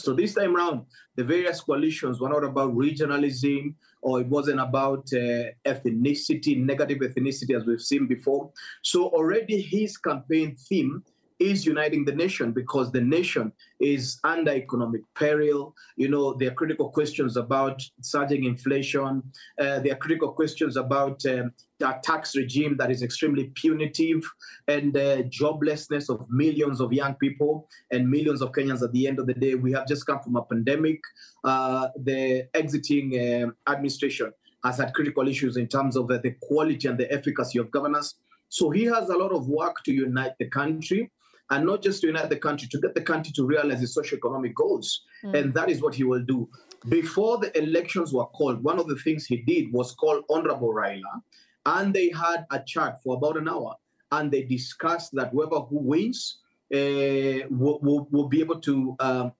So 0.00 0.12
this 0.12 0.34
time 0.34 0.56
around, 0.56 0.86
the 1.14 1.22
various 1.22 1.60
coalitions 1.60 2.20
were 2.20 2.28
not 2.28 2.42
about 2.42 2.74
regionalism 2.74 3.74
or 4.02 4.20
it 4.20 4.26
wasn't 4.26 4.60
about 4.60 5.08
uh, 5.12 5.54
ethnicity, 5.64 6.62
negative 6.62 6.98
ethnicity, 6.98 7.56
as 7.56 7.64
we've 7.64 7.80
seen 7.80 8.06
before. 8.06 8.50
So 8.82 9.06
already 9.06 9.60
his 9.60 9.96
campaign 9.96 10.56
theme 10.56 11.04
is 11.38 11.66
uniting 11.66 12.04
the 12.04 12.14
nation 12.14 12.52
because 12.52 12.92
the 12.92 13.00
nation 13.00 13.52
is 13.80 14.20
under 14.24 14.52
economic 14.52 15.02
peril. 15.14 15.74
You 15.96 16.08
know, 16.08 16.34
there 16.34 16.50
are 16.50 16.54
critical 16.54 16.90
questions 16.90 17.36
about 17.36 17.82
surging 18.00 18.44
inflation. 18.44 19.22
Uh, 19.58 19.80
there 19.80 19.92
are 19.92 19.96
critical 19.96 20.32
questions 20.32 20.76
about 20.76 21.24
um, 21.26 21.52
a 21.80 21.94
tax 22.02 22.36
regime 22.36 22.76
that 22.78 22.90
is 22.90 23.02
extremely 23.02 23.50
punitive 23.54 24.22
and 24.68 24.96
uh, 24.96 25.22
joblessness 25.24 26.08
of 26.08 26.24
millions 26.30 26.80
of 26.80 26.92
young 26.92 27.14
people 27.14 27.68
and 27.90 28.08
millions 28.08 28.40
of 28.40 28.52
Kenyans 28.52 28.82
at 28.82 28.92
the 28.92 29.06
end 29.08 29.18
of 29.18 29.26
the 29.26 29.34
day. 29.34 29.54
We 29.54 29.72
have 29.72 29.88
just 29.88 30.06
come 30.06 30.20
from 30.20 30.36
a 30.36 30.42
pandemic. 30.42 31.00
Uh, 31.42 31.88
the 31.96 32.48
exiting 32.54 33.14
uh, 33.18 33.70
administration 33.70 34.32
has 34.64 34.78
had 34.78 34.94
critical 34.94 35.28
issues 35.28 35.56
in 35.56 35.66
terms 35.66 35.96
of 35.96 36.10
uh, 36.10 36.18
the 36.22 36.34
quality 36.42 36.88
and 36.88 36.96
the 36.96 37.12
efficacy 37.12 37.58
of 37.58 37.70
governance. 37.70 38.14
So 38.48 38.70
he 38.70 38.84
has 38.84 39.08
a 39.08 39.16
lot 39.16 39.32
of 39.32 39.48
work 39.48 39.82
to 39.84 39.92
unite 39.92 40.34
the 40.38 40.48
country 40.48 41.10
and 41.50 41.66
not 41.66 41.82
just 41.82 42.00
to 42.00 42.06
unite 42.06 42.30
the 42.30 42.36
country, 42.36 42.68
to 42.70 42.80
get 42.80 42.94
the 42.94 43.00
country 43.02 43.32
to 43.34 43.44
realize 43.44 43.82
its 43.82 43.94
socio-economic 43.94 44.54
goals. 44.54 45.02
Mm. 45.22 45.38
And 45.38 45.54
that 45.54 45.68
is 45.68 45.82
what 45.82 45.94
he 45.94 46.04
will 46.04 46.22
do. 46.22 46.48
Before 46.88 47.38
the 47.38 47.56
elections 47.56 48.12
were 48.12 48.26
called, 48.26 48.62
one 48.62 48.78
of 48.78 48.88
the 48.88 48.96
things 48.96 49.26
he 49.26 49.38
did 49.38 49.72
was 49.72 49.94
call 49.94 50.22
Honorable 50.30 50.74
Raila, 50.74 51.22
and 51.66 51.94
they 51.94 52.10
had 52.10 52.44
a 52.50 52.60
chat 52.60 53.02
for 53.02 53.16
about 53.16 53.36
an 53.36 53.48
hour, 53.48 53.74
and 54.12 54.30
they 54.30 54.42
discussed 54.42 55.12
that 55.14 55.30
whoever 55.30 55.60
who 55.60 55.78
wins 55.78 56.38
uh, 56.74 57.48
will, 57.50 57.78
will, 57.82 58.08
will, 58.10 58.28
be 58.28 58.40
able 58.40 58.60
to 58.60 58.96
um, 59.00 59.32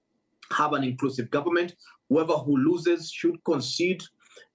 have 0.52 0.72
an 0.72 0.84
inclusive 0.84 1.30
government. 1.30 1.74
Whoever 2.08 2.34
who 2.34 2.56
loses 2.56 3.10
should 3.10 3.42
concede 3.44 4.02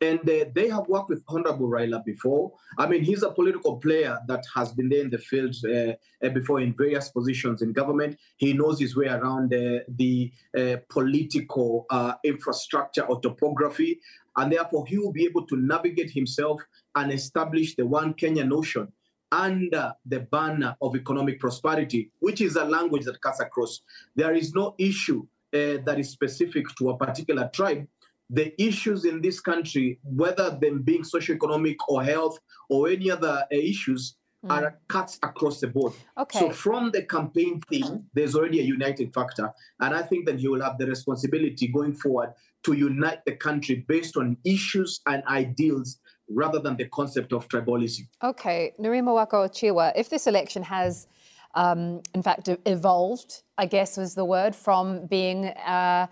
and 0.01 0.19
uh, 0.29 0.45
they 0.53 0.69
have 0.69 0.88
worked 0.88 1.09
with 1.09 1.24
Honorable 1.27 1.67
Raila 1.67 2.03
before. 2.05 2.53
I 2.77 2.88
mean, 2.88 3.03
he's 3.03 3.24
a 3.24 3.31
political 3.31 3.77
player 3.77 4.17
that 4.27 4.43
has 4.55 4.71
been 4.71 4.89
there 4.89 5.01
in 5.01 5.09
the 5.09 5.17
field 5.17 5.55
uh, 5.65 5.93
uh 6.25 6.29
before 6.29 6.62
in 6.62 6.74
various 6.74 7.09
positions 7.09 7.62
in 7.62 7.74
government. 7.74 8.17
He 8.38 8.53
knows 8.53 8.79
his 8.79 8.95
way 8.95 9.07
around 9.07 9.53
uh, 9.53 9.79
the 9.88 10.31
uh, 10.57 10.77
political 10.89 11.86
uh, 11.89 12.13
infrastructure 12.24 13.03
or 13.03 13.19
topography. 13.19 14.00
And 14.38 14.51
therefore, 14.51 14.86
he 14.88 14.98
will 14.98 15.12
be 15.12 15.25
able 15.25 15.45
to 15.48 15.57
navigate 15.57 16.12
himself 16.12 16.62
and 16.95 17.12
establish 17.12 17.75
the 17.75 17.86
one 17.86 18.13
Kenya 18.13 18.45
notion 18.45 18.88
under 19.31 19.93
the 20.05 20.21
banner 20.21 20.75
of 20.81 20.95
economic 20.95 21.39
prosperity, 21.39 22.12
which 22.19 22.39
is 22.41 22.55
a 22.55 22.63
language 22.63 23.05
that 23.05 23.21
cuts 23.21 23.41
across. 23.41 23.81
There 24.15 24.33
is 24.33 24.53
no 24.55 24.75
issue 24.77 25.27
that 25.51 26.00
is 26.00 26.09
specific 26.09 26.65
to 26.77 26.91
a 26.91 26.98
particular 26.98 27.50
tribe 27.53 27.88
the 28.29 28.53
issues 28.62 29.05
in 29.05 29.21
this 29.21 29.39
country, 29.39 30.00
whether 30.03 30.51
them 30.51 30.81
being 30.81 31.03
socioeconomic 31.03 31.77
or 31.88 32.03
health 32.03 32.39
or 32.69 32.89
any 32.89 33.09
other 33.09 33.43
uh, 33.51 33.55
issues, 33.55 34.15
mm. 34.45 34.51
are 34.51 34.79
cuts 34.88 35.19
across 35.24 35.59
the 35.59 35.67
board. 35.67 35.93
Okay. 36.17 36.39
So 36.39 36.51
from 36.51 36.91
the 36.91 37.03
campaign 37.03 37.62
theme, 37.69 38.05
there's 38.13 38.36
already 38.36 38.59
a 38.59 38.63
uniting 38.63 39.12
factor. 39.12 39.51
And 39.79 39.95
I 39.95 40.03
think 40.03 40.25
that 40.27 40.39
he 40.39 40.48
will 40.48 40.62
have 40.62 40.77
the 40.77 40.86
responsibility 40.86 41.67
going 41.67 41.95
forward 41.95 42.33
to 42.63 42.74
unite 42.74 43.19
the 43.25 43.36
country 43.36 43.86
based 43.88 44.17
on 44.17 44.38
issues 44.45 45.01
and 45.07 45.24
ideals 45.25 46.00
rather 46.29 46.59
than 46.59 46.77
the 46.77 46.86
concept 46.89 47.33
of 47.33 47.48
tribalism. 47.48 48.07
Okay, 48.24 48.74
Nerima 48.79 49.15
Wako-Ojiwa, 49.15 49.93
if 49.95 50.09
this 50.09 50.27
election 50.27 50.62
has 50.62 51.07
um, 51.55 52.01
in 52.13 52.21
fact 52.21 52.50
evolved, 52.65 53.43
I 53.57 53.65
guess 53.65 53.98
was 53.98 54.13
the 54.13 54.25
word, 54.25 54.55
from 54.55 55.07
being 55.07 55.45
uh, 55.45 56.07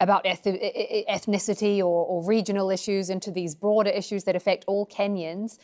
about 0.00 0.24
ethnicity 0.24 1.78
or, 1.78 2.04
or, 2.04 2.22
regional 2.24 2.70
issues 2.70 3.08
into 3.08 3.30
these 3.30 3.54
broader 3.54 3.88
issues 3.90 4.24
that 4.24 4.36
affect 4.36 4.64
all 4.66 4.86
Kenyans. 4.86 5.58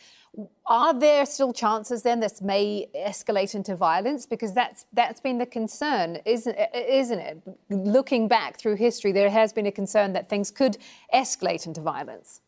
Are 0.65 0.97
there 0.97 1.27
still 1.27 1.53
chances 1.53 2.01
then 2.01 2.19
this 2.19 2.41
may 2.41 2.87
escalate 2.95 3.53
into 3.53 3.75
violence? 3.75 4.25
Because 4.25 4.53
that's 4.53 4.85
that's 4.91 5.19
been 5.19 5.37
the 5.37 5.45
concern, 5.45 6.17
isn't 6.25 6.57
isn't 6.73 7.19
it? 7.19 7.41
Looking 7.69 8.27
back 8.27 8.59
through 8.59 8.77
history, 8.77 9.11
there 9.11 9.29
has 9.29 9.53
been 9.53 9.67
a 9.67 9.71
concern 9.71 10.13
that 10.13 10.29
things 10.29 10.49
could 10.49 10.77
escalate 11.13 11.67
into 11.67 11.81
violence. 11.81 12.41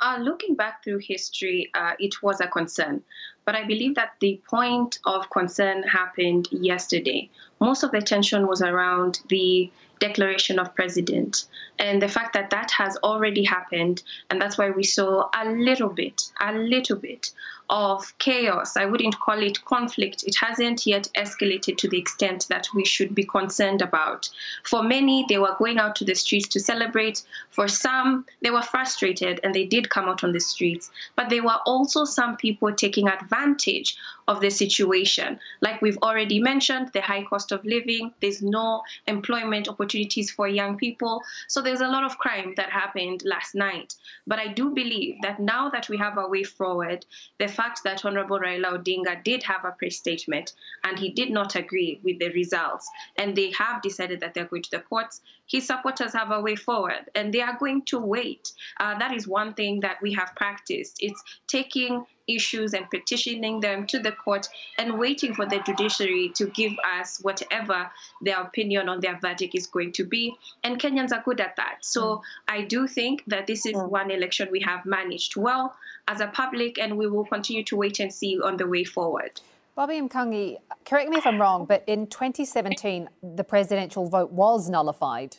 Uh, 0.00 0.18
looking 0.20 0.56
back 0.56 0.82
through 0.82 0.98
history, 0.98 1.70
uh, 1.74 1.92
it 2.00 2.22
was 2.22 2.40
a 2.40 2.48
concern. 2.48 3.00
But 3.44 3.54
I 3.54 3.64
believe 3.64 3.94
that 3.94 4.14
the 4.20 4.40
point 4.48 4.98
of 5.04 5.30
concern 5.30 5.84
happened 5.84 6.48
yesterday. 6.50 7.30
Most 7.60 7.84
of 7.84 7.92
the 7.92 8.00
tension 8.00 8.48
was 8.48 8.62
around 8.62 9.20
the 9.28 9.70
declaration 10.06 10.58
of 10.58 10.74
president 10.74 11.44
and 11.78 12.02
the 12.02 12.08
fact 12.08 12.32
that 12.34 12.50
that 12.50 12.70
has 12.72 12.96
already 13.04 13.44
happened 13.44 14.02
and 14.28 14.40
that's 14.40 14.58
why 14.58 14.68
we 14.70 14.82
saw 14.82 15.28
a 15.42 15.44
little 15.68 15.88
bit 15.88 16.32
a 16.40 16.52
little 16.52 16.96
bit 16.96 17.30
of 17.72 18.12
chaos. 18.18 18.76
I 18.76 18.84
wouldn't 18.84 19.18
call 19.18 19.42
it 19.42 19.64
conflict. 19.64 20.24
It 20.26 20.36
hasn't 20.36 20.86
yet 20.86 21.08
escalated 21.16 21.78
to 21.78 21.88
the 21.88 21.98
extent 21.98 22.46
that 22.50 22.66
we 22.74 22.84
should 22.84 23.14
be 23.14 23.24
concerned 23.24 23.80
about. 23.80 24.28
For 24.62 24.82
many, 24.82 25.24
they 25.26 25.38
were 25.38 25.56
going 25.58 25.78
out 25.78 25.96
to 25.96 26.04
the 26.04 26.14
streets 26.14 26.48
to 26.48 26.60
celebrate. 26.60 27.22
For 27.50 27.68
some, 27.68 28.26
they 28.42 28.50
were 28.50 28.60
frustrated 28.62 29.40
and 29.42 29.54
they 29.54 29.64
did 29.64 29.88
come 29.88 30.06
out 30.06 30.22
on 30.22 30.32
the 30.32 30.40
streets. 30.40 30.90
But 31.16 31.30
there 31.30 31.42
were 31.42 31.60
also 31.64 32.04
some 32.04 32.36
people 32.36 32.72
taking 32.74 33.08
advantage 33.08 33.96
of 34.28 34.40
the 34.40 34.50
situation. 34.50 35.38
Like 35.60 35.82
we've 35.82 35.98
already 35.98 36.40
mentioned, 36.40 36.90
the 36.92 37.00
high 37.00 37.24
cost 37.24 37.52
of 37.52 37.64
living, 37.64 38.12
there's 38.20 38.42
no 38.42 38.82
employment 39.06 39.68
opportunities 39.68 40.30
for 40.30 40.48
young 40.48 40.76
people. 40.76 41.22
So 41.48 41.60
there's 41.60 41.80
a 41.80 41.88
lot 41.88 42.04
of 42.04 42.18
crime 42.18 42.54
that 42.56 42.70
happened 42.70 43.22
last 43.24 43.54
night. 43.54 43.94
But 44.26 44.38
I 44.38 44.48
do 44.48 44.70
believe 44.70 45.16
that 45.22 45.40
now 45.40 45.68
that 45.70 45.88
we 45.88 45.96
have 45.98 46.18
a 46.18 46.28
way 46.28 46.44
forward, 46.44 47.04
the 47.38 47.48
fact 47.48 47.80
that 47.84 48.04
Honorable 48.04 48.38
Raila 48.38 48.78
Odinga 48.78 49.22
did 49.24 49.42
have 49.42 49.64
a 49.64 49.72
press 49.72 49.96
statement 49.96 50.52
and 50.84 50.98
he 50.98 51.10
did 51.10 51.30
not 51.30 51.56
agree 51.56 52.00
with 52.02 52.18
the 52.18 52.30
results, 52.30 52.88
and 53.16 53.36
they 53.36 53.50
have 53.52 53.82
decided 53.82 54.20
that 54.20 54.34
they're 54.34 54.44
going 54.44 54.62
to 54.62 54.70
the 54.70 54.80
courts, 54.80 55.20
his 55.46 55.66
supporters 55.66 56.12
have 56.14 56.30
a 56.30 56.40
way 56.40 56.56
forward 56.56 57.10
and 57.14 57.32
they 57.32 57.40
are 57.40 57.58
going 57.58 57.82
to 57.82 57.98
wait. 57.98 58.52
Uh, 58.80 58.98
that 58.98 59.12
is 59.14 59.26
one 59.28 59.52
thing 59.54 59.80
that 59.80 59.98
we 60.00 60.12
have 60.14 60.32
practiced. 60.34 60.96
It's 61.00 61.22
taking 61.46 62.04
issues 62.28 62.74
and 62.74 62.88
petitioning 62.90 63.60
them 63.60 63.86
to 63.86 63.98
the 63.98 64.12
court 64.12 64.48
and 64.78 64.98
waiting 64.98 65.34
for 65.34 65.46
the 65.46 65.60
judiciary 65.60 66.30
to 66.36 66.46
give 66.46 66.72
us 66.98 67.18
whatever 67.22 67.90
their 68.20 68.40
opinion 68.40 68.88
on 68.88 69.00
their 69.00 69.18
verdict 69.20 69.54
is 69.54 69.66
going 69.66 69.92
to 69.92 70.04
be. 70.04 70.34
And 70.64 70.78
Kenyans 70.78 71.12
are 71.12 71.22
good 71.22 71.40
at 71.40 71.56
that. 71.56 71.78
So 71.82 72.02
mm. 72.02 72.20
I 72.48 72.62
do 72.62 72.86
think 72.86 73.24
that 73.26 73.46
this 73.46 73.66
is 73.66 73.74
mm. 73.74 73.90
one 73.90 74.10
election 74.10 74.48
we 74.50 74.60
have 74.60 74.84
managed 74.84 75.36
well 75.36 75.74
as 76.08 76.20
a 76.20 76.26
public, 76.26 76.78
and 76.78 76.96
we 76.96 77.06
will 77.06 77.24
continue 77.24 77.64
to 77.64 77.76
wait 77.76 78.00
and 78.00 78.12
see 78.12 78.40
on 78.40 78.56
the 78.56 78.66
way 78.66 78.84
forward. 78.84 79.40
Bobby 79.74 80.00
Mkangi, 80.00 80.58
correct 80.84 81.08
me 81.08 81.16
if 81.16 81.26
I'm 81.26 81.40
wrong, 81.40 81.64
but 81.64 81.82
in 81.86 82.06
2017, 82.06 83.08
the 83.22 83.44
presidential 83.44 84.06
vote 84.06 84.30
was 84.30 84.68
nullified 84.68 85.36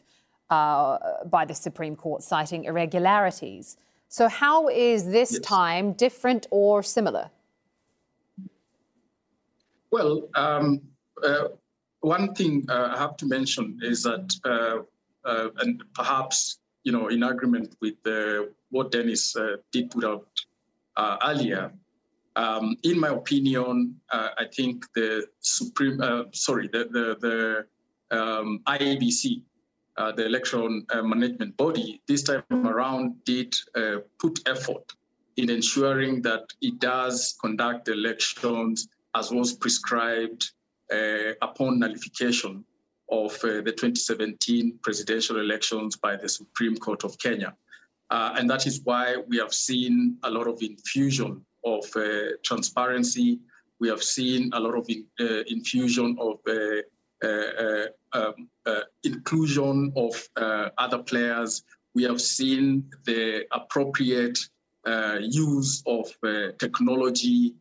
uh, 0.50 0.98
by 1.26 1.46
the 1.46 1.54
Supreme 1.54 1.96
Court, 1.96 2.24
citing 2.24 2.64
irregularities. 2.64 3.78
So, 4.14 4.28
how 4.28 4.68
is 4.68 5.10
this 5.10 5.32
yes. 5.32 5.42
time 5.42 5.94
different 5.94 6.46
or 6.52 6.84
similar? 6.84 7.32
Well, 9.90 10.30
um, 10.36 10.82
uh, 11.24 11.48
one 12.02 12.36
thing 12.36 12.64
uh, 12.70 12.94
I 12.94 13.00
have 13.00 13.18
to 13.18 13.26
mention 13.26 13.80
is 13.82 14.04
that, 14.04 14.28
uh, 14.46 14.84
uh 15.28 15.50
and 15.62 15.84
perhaps 15.96 16.60
you 16.84 16.92
know, 16.92 17.08
in 17.08 17.24
agreement 17.24 17.76
with 17.82 17.96
uh, 18.06 18.44
what 18.70 18.92
Dennis 18.92 19.36
uh, 19.36 19.56
did 19.72 19.90
put 19.90 20.04
out 20.04 20.28
earlier, 21.26 21.74
um, 22.36 22.76
in 22.84 23.00
my 23.00 23.10
opinion, 23.10 24.00
I 24.12 24.46
think 24.56 24.86
the 24.94 25.26
Supreme, 25.40 25.98
sorry, 26.34 26.68
the 26.68 26.84
the, 26.98 27.06
the 27.26 27.36
um, 28.16 28.60
IEBC 28.68 29.42
uh, 29.98 30.12
the 30.12 30.26
election 30.26 30.86
uh, 30.90 31.02
management 31.02 31.56
body 31.58 32.02
this 32.08 32.24
time 32.24 32.44
around 32.52 33.16
did 33.26 33.54
uh, 33.76 33.98
put 34.20 34.40
effort 34.48 34.94
in 35.38 35.50
ensuring 35.50 36.22
that 36.22 36.44
it 36.62 36.80
does 36.80 37.38
conduct 37.42 37.88
elections 37.88 38.88
as 39.16 39.32
was 39.32 39.54
prescribed 39.54 40.52
uh, 40.92 41.34
upon 41.42 41.80
nullification 41.80 42.64
of 43.12 43.34
uh, 43.44 43.62
the 43.62 43.72
2017 43.72 44.80
presidential 44.82 45.40
elections 45.40 45.96
by 45.96 46.16
the 46.16 46.30
Supreme 46.30 46.76
Court 46.78 47.04
of 47.04 47.18
Kenya. 47.20 47.56
Uh, 48.10 48.34
and 48.38 48.50
that 48.50 48.68
is 48.68 48.82
why 48.84 49.16
we 49.28 49.38
have 49.38 49.54
seen 49.54 50.18
a 50.24 50.30
lot 50.30 50.48
of 50.48 50.62
infusion 50.62 51.44
of 51.66 51.86
transparency. 52.44 53.40
We 53.80 53.88
have 53.90 54.04
seen 54.04 54.52
a 54.54 54.60
lot 54.60 54.76
of 54.76 54.88
in, 54.90 55.06
infusion 55.48 56.18
of 56.20 56.40
um, 58.14 58.50
uh, 58.66 58.82
inclusion 59.04 59.92
of 59.96 60.30
uh, 60.36 60.70
other 60.78 61.00
players. 61.00 61.64
We 61.96 62.04
have 62.04 62.22
seen 62.22 62.90
the 63.06 63.46
appropriate 63.52 64.40
use 65.22 65.84
of 65.86 66.12
technology 66.60 67.54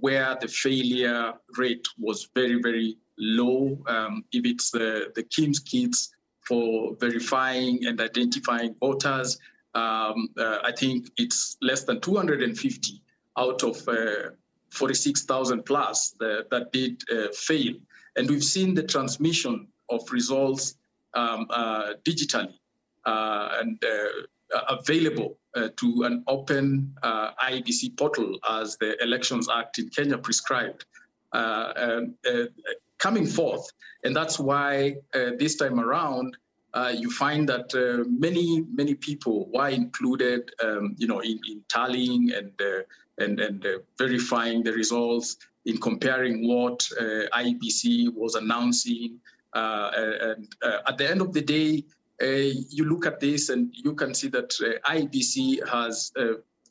where 0.00 0.36
the 0.40 0.48
failure 0.48 1.34
rate 1.56 1.86
was 1.98 2.28
very, 2.34 2.60
very 2.60 2.96
low. 3.18 3.78
Um, 3.86 4.24
if 4.32 4.44
it's 4.44 4.70
the, 4.70 5.12
KIEMS 5.30 5.60
kits 5.64 6.12
for 6.40 6.96
verifying 6.98 7.86
and 7.86 8.00
identifying 8.00 8.74
voters, 8.80 9.38
um, 9.74 10.28
uh, 10.38 10.58
I 10.64 10.72
think 10.72 11.10
it's 11.16 11.56
less 11.62 11.84
than 11.84 12.00
250 12.00 13.02
out 13.38 13.62
of 13.62 13.88
uh, 13.88 14.30
46,000 14.70 15.64
plus 15.64 16.14
that, 16.18 16.46
that 16.50 16.72
did 16.72 17.02
uh, 17.10 17.28
fail. 17.32 17.74
And 18.16 18.28
we've 18.28 18.44
seen 18.44 18.74
the 18.74 18.82
transmission 18.82 19.68
of 19.88 20.10
results 20.12 20.76
um, 21.14 21.46
uh, 21.50 21.94
digitally 22.04 22.54
uh, 23.04 23.48
and 23.60 23.82
uh, 23.84 24.64
available 24.68 25.36
to 25.76 26.02
an 26.04 26.22
open 26.28 26.94
IEBC 27.02 27.96
portal 27.96 28.38
as 28.48 28.76
the 28.78 29.02
Elections 29.02 29.48
Act 29.52 29.78
in 29.78 29.88
Kenya 29.88 30.18
prescribed. 30.18 30.84
Coming 32.98 33.26
forth. 33.26 33.66
And 34.04 34.14
that's 34.14 34.38
why 34.38 34.96
this 35.12 35.56
time 35.56 35.80
around, 35.80 36.36
uh, 36.72 36.92
you 36.96 37.10
find 37.10 37.48
that 37.48 37.74
uh, 37.74 38.04
many 38.08 38.64
many 38.72 38.94
people 38.94 39.50
were 39.52 39.68
included, 39.68 40.50
um, 40.62 40.94
you 40.98 41.06
know, 41.06 41.20
in, 41.20 41.40
in 41.48 41.62
tallying 41.68 42.30
and 42.32 42.52
uh, 42.60 42.82
and 43.18 43.40
and 43.40 43.66
uh, 43.66 43.78
verifying 43.98 44.62
the 44.62 44.72
results, 44.72 45.36
in 45.66 45.78
comparing 45.78 46.46
what 46.48 46.86
uh, 46.98 47.28
IEBC 47.38 48.12
was 48.14 48.34
announcing, 48.34 49.18
uh, 49.54 49.90
and 49.94 50.48
at 50.88 50.96
the 50.98 51.08
end 51.08 51.20
of 51.20 51.32
the 51.32 51.42
day, 51.42 51.84
you 52.70 52.84
look 52.84 53.06
at 53.06 53.20
this 53.20 53.48
and 53.48 53.70
you 53.72 53.94
can 53.94 54.14
see 54.14 54.28
that 54.28 54.50
IEBC 54.88 55.68
has 55.68 56.12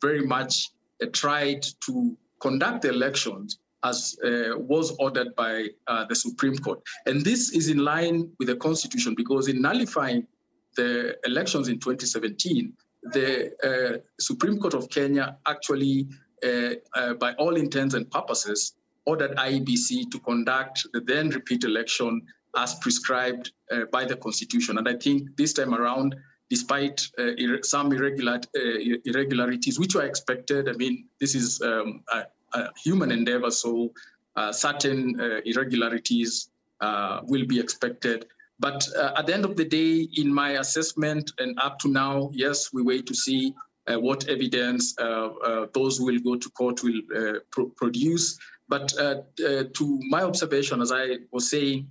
very 0.01 0.25
much 0.25 0.69
tried 1.13 1.65
to 1.85 2.17
conduct 2.39 2.83
the 2.83 2.89
elections 2.89 3.59
as 3.83 4.17
uh, 4.25 4.57
was 4.57 4.95
ordered 4.99 5.35
by 5.35 5.67
uh, 5.87 6.05
the 6.05 6.15
Supreme 6.15 6.57
Court. 6.57 6.81
And 7.05 7.23
this 7.23 7.51
is 7.51 7.69
in 7.69 7.77
line 7.77 8.29
with 8.39 8.49
the 8.49 8.55
Constitution 8.55 9.15
because 9.15 9.47
in 9.47 9.61
nullifying 9.61 10.27
the 10.75 11.17
elections 11.25 11.67
in 11.67 11.79
2017, 11.79 12.73
the 13.03 13.51
uh, 13.63 13.99
Supreme 14.19 14.59
Court 14.59 14.73
of 14.73 14.89
Kenya 14.89 15.37
actually, 15.47 16.07
uh, 16.45 16.71
uh, 16.95 17.13
by 17.15 17.33
all 17.33 17.55
intents 17.55 17.95
and 17.95 18.09
purposes, 18.11 18.73
ordered 19.09 19.33
IEBC 19.37 20.11
to 20.11 20.17
conduct 20.19 20.75
the 20.93 21.01
then 21.11 21.29
repeat 21.29 21.63
election 21.63 22.21
as 22.63 22.75
prescribed 22.75 23.45
uh, 23.71 23.85
by 23.91 24.03
the 24.05 24.17
Constitution. 24.25 24.77
And 24.79 24.87
I 24.87 24.95
think 25.05 25.19
this 25.37 25.53
time 25.53 25.73
around, 25.73 26.15
despite 26.49 26.97
some 27.61 27.91
irregular, 27.91 28.39
irregularities, 29.05 29.79
which 29.81 29.93
were 29.95 30.07
expected, 30.11 30.67
I 30.67 30.73
mean, 30.83 30.95
this 31.21 31.35
is 31.35 31.61
um, 31.61 32.03
a 32.53 32.61
human 32.83 33.11
endeavor, 33.11 33.51
so 33.51 33.91
uh, 34.35 34.51
certain 34.51 35.19
uh, 35.19 35.41
irregularities 35.45 36.49
uh, 36.81 37.19
will 37.23 37.45
be 37.45 37.59
expected. 37.59 38.25
But 38.59 38.87
at 39.17 39.25
the 39.27 39.33
end 39.33 39.45
of 39.45 39.55
the 39.55 39.65
day, 39.79 40.07
in 40.21 40.33
my 40.33 40.51
assessment 40.63 41.31
and 41.39 41.57
up 41.59 41.79
to 41.79 41.87
now, 41.87 42.31
yes, 42.33 42.73
we 42.73 42.81
wait 42.81 43.05
to 43.07 43.15
see 43.15 43.53
uh, 43.89 43.99
what 43.99 44.27
evidence 44.27 44.93
uh, 44.99 45.29
uh, 45.49 45.65
those 45.73 45.97
who 45.97 46.05
will 46.05 46.19
go 46.19 46.35
to 46.35 46.49
court 46.51 46.83
will 46.83 47.01
pro- 47.51 47.69
produce. 47.69 48.37
But 48.69 48.89
to 48.89 49.99
my 50.09 50.21
observation, 50.23 50.81
as 50.81 50.91
I 50.91 51.17
was 51.31 51.49
saying, 51.49 51.87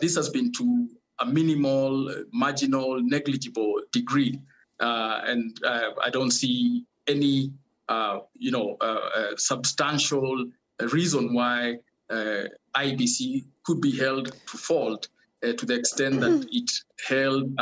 this 0.00 0.16
has 0.16 0.28
been 0.30 0.52
to 0.52 0.88
a 1.20 1.26
minimal, 1.26 2.24
marginal, 2.32 3.00
negligible 3.02 3.74
degree. 3.92 4.40
and 4.80 5.58
I 5.64 6.10
don't 6.10 6.30
see 6.30 6.84
any 7.06 7.52
uh, 7.92 8.20
you 8.34 8.50
know, 8.50 8.76
uh, 8.80 9.36
substantial 9.36 10.46
reason 10.92 11.34
why 11.34 11.76
uh, 12.08 12.44
IEBC 12.76 13.44
could 13.64 13.80
be 13.80 13.94
held 13.96 14.32
to 14.32 14.56
fault 14.56 15.08
to 15.42 15.66
the 15.66 15.74
extent 15.74 16.20
that 16.20 16.30
mm-hmm. 16.30 16.48
it 16.52 16.70
held 17.06 17.52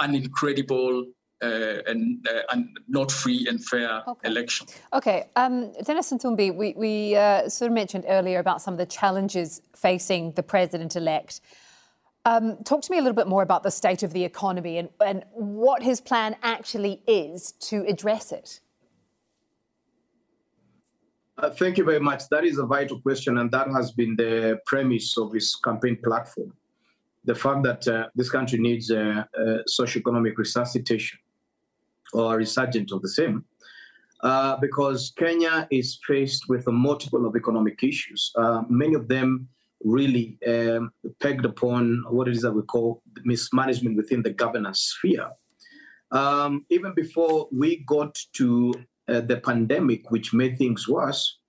an 0.00 0.14
incredible 0.14 1.00
uh, 1.00 1.04
and, 1.42 2.26
uh, 2.28 2.42
and, 2.52 2.68
not 2.88 3.10
free 3.10 3.46
and 3.48 3.64
fair 3.64 4.02
okay. 4.06 4.28
election. 4.28 4.66
Okay, 4.92 5.28
um, 5.36 5.72
Dennis 5.84 6.12
Nthumbi, 6.12 6.54
we, 6.54 6.74
we 6.76 7.16
uh, 7.16 7.48
sort 7.48 7.70
of 7.70 7.74
mentioned 7.74 8.04
earlier 8.08 8.38
about 8.38 8.60
some 8.60 8.74
of 8.74 8.78
the 8.78 8.86
challenges 8.86 9.62
facing 9.74 10.32
the 10.32 10.42
president-elect. 10.42 11.40
Um, 12.26 12.58
talk 12.64 12.82
to 12.82 12.90
me 12.92 12.98
a 12.98 13.00
little 13.00 13.16
bit 13.16 13.26
more 13.26 13.42
about 13.42 13.62
the 13.62 13.70
state 13.70 14.02
of 14.02 14.12
the 14.12 14.24
economy 14.24 14.76
and, 14.76 14.90
and 15.00 15.24
what 15.32 15.82
his 15.82 16.00
plan 16.00 16.36
actually 16.42 17.02
is 17.06 17.52
to 17.52 17.84
address 17.86 18.32
it. 18.32 18.60
Uh, 21.38 21.48
thank 21.48 21.78
you 21.78 21.84
very 21.84 22.00
much. 22.00 22.24
That 22.30 22.44
is 22.44 22.58
a 22.58 22.66
vital 22.66 23.00
question, 23.00 23.38
and 23.38 23.50
that 23.52 23.68
has 23.68 23.92
been 23.92 24.14
the 24.16 24.58
premise 24.66 25.16
of 25.16 25.32
his 25.32 25.56
campaign 25.64 25.96
platform. 26.04 26.52
The 27.24 27.34
fact 27.34 27.62
that 27.62 27.88
uh, 27.88 28.08
this 28.14 28.28
country 28.30 28.58
needs 28.58 28.90
a, 28.90 29.26
a 29.34 29.58
socio-economic 29.66 30.36
resuscitation 30.36 31.18
or 32.12 32.34
a 32.34 32.36
resurgence 32.36 32.92
of 32.92 33.02
the 33.02 33.08
same, 33.08 33.44
uh, 34.22 34.56
because 34.56 35.12
Kenya 35.16 35.66
is 35.70 35.98
faced 36.06 36.48
with 36.48 36.66
a 36.66 36.72
multiple 36.72 37.26
of 37.26 37.36
economic 37.36 37.82
issues. 37.82 38.32
Uh, 38.36 38.62
many 38.68 38.94
of 38.94 39.08
them 39.08 39.48
really 39.82 40.38
um, 40.46 40.92
pegged 41.20 41.44
upon 41.44 42.04
what 42.10 42.28
it 42.28 42.36
is 42.36 42.42
that 42.42 42.52
we 42.52 42.62
call 42.62 43.02
mismanagement 43.24 43.96
within 43.96 44.22
the 44.22 44.30
governance 44.30 44.80
sphere. 44.80 45.28
Um, 46.12 46.66
even 46.70 46.92
before 46.94 47.48
we 47.52 47.84
got 47.86 48.18
to 48.34 48.74
uh, 49.08 49.20
the 49.20 49.38
pandemic, 49.38 50.10
which 50.10 50.34
made 50.34 50.58
things 50.58 50.88
worse, 50.88 51.39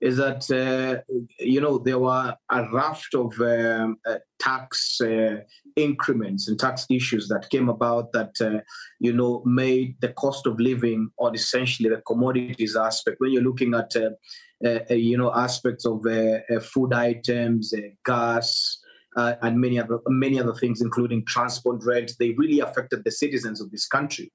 is 0.00 0.16
that 0.16 0.50
uh, 0.50 1.02
you 1.38 1.60
know 1.60 1.78
there 1.78 1.98
were 1.98 2.34
a 2.50 2.72
raft 2.72 3.14
of 3.14 3.38
um, 3.40 3.96
uh, 4.06 4.16
tax 4.38 5.00
uh, 5.00 5.36
increments 5.76 6.48
and 6.48 6.58
tax 6.58 6.86
issues 6.90 7.28
that 7.28 7.50
came 7.50 7.68
about 7.68 8.12
that 8.12 8.34
uh, 8.40 8.60
you 8.98 9.12
know 9.12 9.42
made 9.44 9.96
the 10.00 10.12
cost 10.14 10.46
of 10.46 10.58
living 10.58 11.10
on 11.18 11.34
essentially 11.34 11.88
the 11.88 12.02
commodities 12.06 12.76
aspect. 12.76 13.16
When 13.20 13.32
you're 13.32 13.42
looking 13.42 13.74
at 13.74 13.94
uh, 13.96 14.94
you 14.94 15.18
know 15.18 15.32
aspects 15.34 15.84
of 15.86 16.02
food 16.64 16.92
items, 16.92 17.74
gas. 18.04 18.78
and 19.16 19.60
many 19.60 19.78
other 19.78 19.98
many 20.08 20.40
other 20.40 20.54
things, 20.54 20.80
including 20.80 21.24
transport 21.26 21.84
rent, 21.84 22.12
they 22.18 22.30
really 22.38 22.60
affected 22.60 23.04
the 23.04 23.10
citizens 23.10 23.60
of 23.60 23.70
this 23.70 23.86
country 23.86 24.32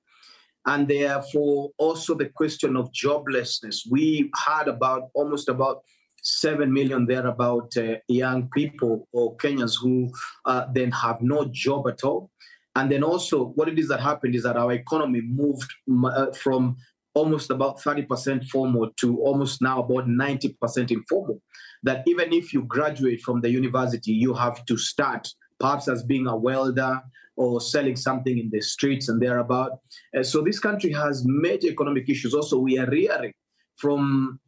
and 0.65 0.87
therefore 0.87 1.71
also 1.77 2.15
the 2.15 2.29
question 2.29 2.75
of 2.75 2.91
joblessness. 2.91 3.81
We 3.89 4.31
had 4.35 4.67
about 4.67 5.09
almost 5.13 5.49
about 5.49 5.81
seven 6.21 6.73
million 6.73 7.05
there 7.05 7.27
about 7.27 7.75
uh, 7.77 7.95
young 8.07 8.49
people 8.49 9.07
or 9.13 9.37
Kenyans 9.37 9.75
who 9.79 10.11
uh, 10.45 10.65
then 10.73 10.91
have 10.91 11.21
no 11.21 11.45
job 11.51 11.87
at 11.87 12.03
all. 12.03 12.31
And 12.75 12.91
then 12.91 13.03
also, 13.03 13.45
what 13.55 13.69
it 13.69 13.79
is 13.79 13.87
that 13.87 14.01
happened 14.01 14.35
is 14.35 14.43
that 14.43 14.57
our 14.57 14.73
economy 14.73 15.21
moved 15.21 15.71
uh, 16.05 16.31
from 16.33 16.75
almost 17.13 17.49
about 17.49 17.79
30% 17.79 18.45
formal 18.49 18.91
to 18.97 19.19
almost 19.21 19.61
now 19.61 19.79
about 19.79 20.07
90% 20.07 20.91
informal. 20.91 21.41
That 21.83 22.03
even 22.07 22.33
if 22.33 22.53
you 22.53 22.63
graduate 22.63 23.21
from 23.21 23.39
the 23.39 23.49
university, 23.49 24.11
you 24.11 24.33
have 24.33 24.65
to 24.65 24.77
start 24.77 25.29
perhaps 25.59 25.87
as 25.87 26.03
being 26.03 26.27
a 26.27 26.35
welder 26.35 27.01
or 27.37 27.61
selling 27.61 27.95
something 27.95 28.37
in 28.37 28.49
the 28.49 28.61
streets 28.61 29.09
and 29.09 29.21
thereabout. 29.21 29.79
Uh, 30.17 30.23
so 30.23 30.41
this 30.41 30.59
country 30.59 30.91
has 30.91 31.23
major 31.25 31.67
economic 31.67 32.09
issues. 32.09 32.33
Also, 32.33 32.57
we 32.57 32.77
are 32.77 32.89
rearing 32.89 33.33
from 33.77 34.39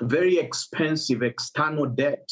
very 0.00 0.38
expensive 0.38 1.22
external 1.22 1.86
debt, 1.86 2.28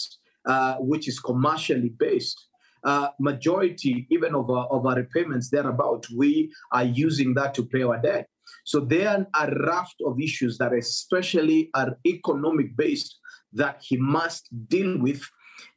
uh, 0.46 0.76
which 0.76 1.08
is 1.08 1.18
commercially 1.20 1.90
based. 1.98 2.46
Uh, 2.82 3.08
majority, 3.18 4.06
even 4.10 4.34
of 4.34 4.48
our, 4.48 4.66
of 4.68 4.86
our 4.86 4.96
repayments 4.96 5.50
thereabout, 5.50 6.06
we 6.16 6.50
are 6.72 6.84
using 6.84 7.34
that 7.34 7.52
to 7.52 7.66
pay 7.66 7.82
our 7.82 8.00
debt. 8.00 8.26
So 8.64 8.80
there 8.80 9.08
are 9.08 9.46
a 9.46 9.54
raft 9.66 9.96
of 10.04 10.18
issues 10.18 10.56
that 10.58 10.72
especially 10.72 11.70
are 11.74 11.96
economic 12.06 12.74
based 12.76 13.18
that 13.52 13.82
he 13.82 13.96
must 13.96 14.48
deal 14.68 14.98
with 14.98 15.22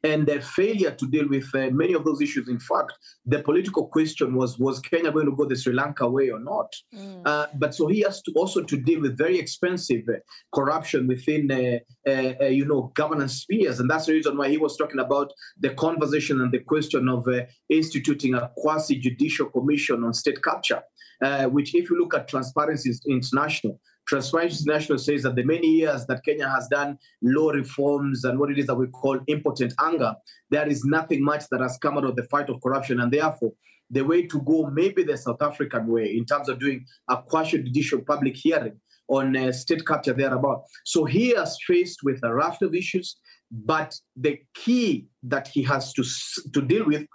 and 0.04 0.26
their 0.26 0.42
failure 0.42 0.90
to 0.90 1.06
deal 1.08 1.26
with 1.28 1.48
uh, 1.54 1.70
many 1.72 1.94
of 1.94 2.04
those 2.04 2.20
issues. 2.20 2.46
In 2.48 2.60
fact, 2.60 2.92
the 3.24 3.42
political 3.42 3.86
question 3.86 4.34
was 4.34 4.58
was 4.58 4.78
Kenya 4.80 5.10
going 5.10 5.26
to 5.26 5.34
go 5.34 5.46
the 5.46 5.56
Sri 5.56 5.72
Lanka 5.72 6.08
way 6.08 6.28
or 6.28 6.38
not? 6.38 6.70
Mm. 6.94 7.22
Uh, 7.24 7.46
but 7.54 7.74
so 7.74 7.88
he 7.88 8.00
has 8.02 8.20
to 8.22 8.32
also 8.36 8.62
to 8.62 8.76
deal 8.76 9.00
with 9.00 9.16
very 9.16 9.38
expensive 9.38 10.02
uh, 10.08 10.18
corruption 10.54 11.08
within 11.08 11.50
uh, 11.50 11.78
uh, 12.08 12.34
uh, 12.42 12.44
you 12.46 12.66
know 12.66 12.92
governance 12.94 13.40
spheres, 13.40 13.80
and 13.80 13.90
that's 13.90 14.06
the 14.06 14.12
reason 14.12 14.36
why 14.36 14.48
he 14.48 14.58
was 14.58 14.76
talking 14.76 15.00
about 15.00 15.32
the 15.58 15.70
conversation 15.70 16.40
and 16.42 16.52
the 16.52 16.60
question 16.60 17.08
of 17.08 17.26
instituting 17.70 18.34
a 18.34 18.50
quasi 18.58 18.96
judicial 18.96 19.46
commission 19.46 20.04
on 20.04 20.12
state 20.12 20.42
capture. 20.42 20.82
which, 21.50 21.74
if 21.74 21.88
you 21.88 21.98
look 21.98 22.14
at 22.14 22.28
Transparency 22.28 22.92
International, 23.06 23.80
Transparency 24.06 24.64
International 24.64 24.98
says 24.98 25.22
that 25.22 25.36
the 25.36 25.44
many 25.44 25.68
years 25.68 26.06
that 26.06 26.24
Kenya 26.24 26.48
has 26.48 26.68
done 26.68 26.98
law 27.22 27.50
reforms 27.50 28.24
and 28.24 28.38
what 28.38 28.50
it 28.50 28.58
is 28.58 28.66
that 28.66 28.74
we 28.74 28.86
call 28.88 29.18
impotent 29.26 29.72
anger, 29.80 30.14
there 30.50 30.68
is 30.68 30.84
nothing 30.84 31.22
much 31.24 31.44
that 31.50 31.60
has 31.60 31.78
come 31.78 31.96
out 31.96 32.04
of 32.04 32.16
the 32.16 32.24
fight 32.24 32.50
of 32.50 32.60
corruption. 32.62 33.00
And 33.00 33.12
therefore, 33.12 33.52
the 33.90 34.02
way 34.02 34.26
to 34.26 34.40
go 34.42 34.70
maybe 34.70 35.02
the 35.02 35.16
South 35.16 35.42
African 35.42 35.86
way 35.86 36.16
in 36.16 36.24
terms 36.24 36.48
of 36.48 36.58
doing 36.58 36.84
a 37.08 37.22
quasi-judicial 37.22 38.02
public 38.02 38.36
hearing 38.36 38.80
on 39.08 39.36
uh, 39.36 39.52
state 39.52 39.86
capture 39.86 40.14
thereabout. 40.14 40.62
So 40.84 41.04
he 41.04 41.30
is 41.30 41.58
faced 41.66 42.00
with 42.02 42.20
a 42.24 42.34
raft 42.34 42.62
of 42.62 42.74
issues. 42.74 43.16
But 43.50 43.94
the 44.16 44.40
key 44.54 45.06
that 45.22 45.48
he 45.48 45.62
has 45.62 45.92
to, 45.92 46.04
to 46.52 46.62
deal 46.62 46.86
with 46.86 47.06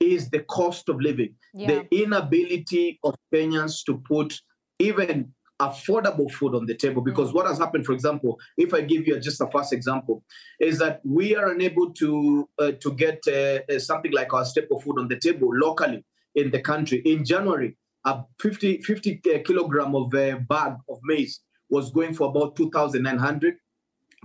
is 0.00 0.28
the 0.28 0.40
cost 0.40 0.88
of 0.88 1.00
living, 1.00 1.34
yeah. 1.54 1.68
the 1.68 2.02
inability 2.02 2.98
of 3.02 3.14
Kenyans 3.32 3.82
to 3.86 4.02
put 4.06 4.34
even 4.78 5.32
affordable 5.60 6.30
food 6.30 6.54
on 6.54 6.66
the 6.66 6.74
table. 6.74 7.02
Because 7.02 7.32
what 7.32 7.46
has 7.46 7.58
happened, 7.58 7.86
for 7.86 7.92
example, 7.92 8.38
if 8.56 8.74
I 8.74 8.82
give 8.82 9.06
you 9.06 9.18
just 9.20 9.40
a 9.40 9.50
first 9.50 9.72
example, 9.72 10.22
is 10.60 10.78
that 10.78 11.00
we 11.04 11.34
are 11.34 11.52
unable 11.52 11.92
to 11.94 12.48
uh, 12.58 12.72
to 12.80 12.92
get 12.94 13.22
uh, 13.28 13.60
uh 13.72 13.78
something 13.78 14.12
like 14.12 14.32
our 14.32 14.44
staple 14.44 14.80
food 14.80 14.98
on 14.98 15.08
the 15.08 15.18
table 15.18 15.48
locally 15.52 16.04
in 16.34 16.50
the 16.50 16.60
country. 16.60 16.98
In 17.04 17.24
January, 17.24 17.76
a 18.04 18.22
50, 18.40 18.82
50 18.82 19.20
uh, 19.34 19.38
kilogram 19.44 19.94
of 19.94 20.14
a 20.14 20.32
uh, 20.32 20.38
bag 20.48 20.74
of 20.88 20.98
maize 21.04 21.40
was 21.68 21.90
going 21.90 22.14
for 22.14 22.28
about 22.28 22.56
2,900. 22.56 23.56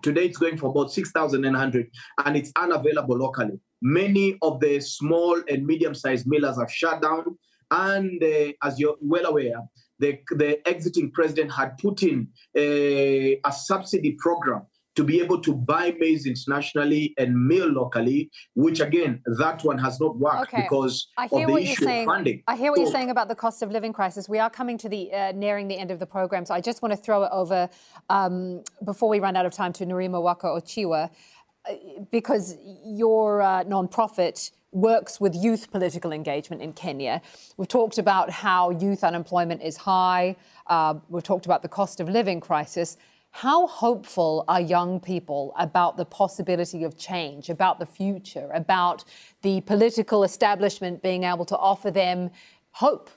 Today 0.04 0.26
it's 0.26 0.38
going 0.38 0.58
for 0.58 0.70
about 0.70 0.92
6,900 0.92 1.90
and 2.26 2.38
it's 2.38 2.52
unavailable 2.56 3.18
locally. 3.18 3.60
Many 3.82 4.38
of 4.42 4.60
the 4.60 4.80
small 4.80 5.42
and 5.48 5.66
medium-sized 5.66 6.28
millers 6.28 6.60
have 6.60 6.72
shut 6.72 7.02
down. 7.02 7.38
And 7.72 8.22
uh, 8.22 8.52
as 8.64 8.80
you're 8.80 8.98
well 9.00 9.28
aware, 9.28 9.62
the, 10.02 10.20
the 10.32 10.68
exiting 10.68 11.12
president 11.12 11.52
had 11.52 11.78
put 11.78 12.04
in 12.04 12.28
a, 12.56 13.40
a 13.46 13.52
subsidy 13.52 14.18
program 14.20 14.64
to 14.96 15.06
be 15.06 15.22
able 15.22 15.40
to 15.40 15.54
buy 15.54 15.96
maize 16.00 16.26
internationally 16.26 17.14
and 17.18 17.34
mill 17.34 17.70
locally, 17.70 18.30
which 18.56 18.82
again, 18.82 19.22
that 19.40 19.64
one 19.64 19.78
has 19.78 20.02
not 20.02 20.18
worked 20.18 20.54
okay. 20.54 20.64
because 20.64 21.08
I 21.18 21.28
hear 21.28 21.42
of 21.42 21.48
the 21.48 21.54
what 21.54 21.62
issue 21.62 21.70
you're 21.70 21.90
saying. 21.90 22.08
of 22.10 22.14
funding. 22.14 22.44
I 22.48 22.58
hear 22.58 22.72
what 22.72 22.78
so, 22.78 22.84
you're 22.84 22.92
saying 22.92 23.10
about 23.10 23.30
the 23.30 23.36
cost 23.36 23.62
of 23.62 23.72
living 23.72 23.94
crisis. 23.94 24.28
We 24.28 24.40
are 24.40 24.50
coming 24.50 24.78
to 24.80 24.90
the 24.90 25.14
uh, 25.14 25.32
nearing 25.32 25.70
the 25.70 25.78
end 25.78 25.92
of 25.92 26.00
the 26.00 26.06
program, 26.06 26.46
so 26.46 26.54
I 26.54 26.60
just 26.60 26.82
want 26.82 26.92
to 26.92 26.98
throw 26.98 27.24
it 27.24 27.30
over 27.32 27.70
um, 28.10 28.64
before 28.84 29.08
we 29.08 29.20
run 29.22 29.38
out 29.38 29.46
of 29.46 29.54
time 29.54 29.72
to 29.74 29.86
Nerima 29.86 30.22
Wako-Ojiwa, 30.22 31.10
uh, 31.10 31.74
because 32.12 32.58
your 32.84 33.42
uh, 33.42 33.64
nonprofit 33.64 34.52
works 34.72 35.20
with 35.20 35.36
youth 35.36 35.72
political 35.72 36.12
engagement 36.12 36.62
in 36.62 36.74
Kenya. 36.74 37.22
We've 37.58 37.68
talked 37.68 37.98
about 37.98 38.30
how 38.30 38.70
youth 38.72 39.04
unemployment 39.04 39.62
is 39.62 39.78
high. 39.78 40.36
Uh, 40.68 40.96
we've 41.10 41.24
talked 41.24 41.46
about 41.46 41.62
the 41.62 41.70
cost 41.70 42.00
of 42.00 42.08
living 42.10 42.40
crisis. 42.40 42.98
How 43.32 43.68
hopeful 43.68 44.44
are 44.48 44.60
young 44.60 45.00
people 45.00 45.54
about 45.58 45.96
the 45.96 46.06
possibility 46.06 46.84
of 46.84 46.98
change, 46.98 47.50
about 47.50 47.80
the 47.80 47.86
future, 47.86 48.50
about 48.54 49.06
the 49.42 49.62
political 49.62 50.24
establishment 50.24 51.02
being 51.02 51.24
able 51.24 51.46
to 51.46 51.58
offer 51.58 51.92
them 51.92 52.30
hope? 52.72 53.10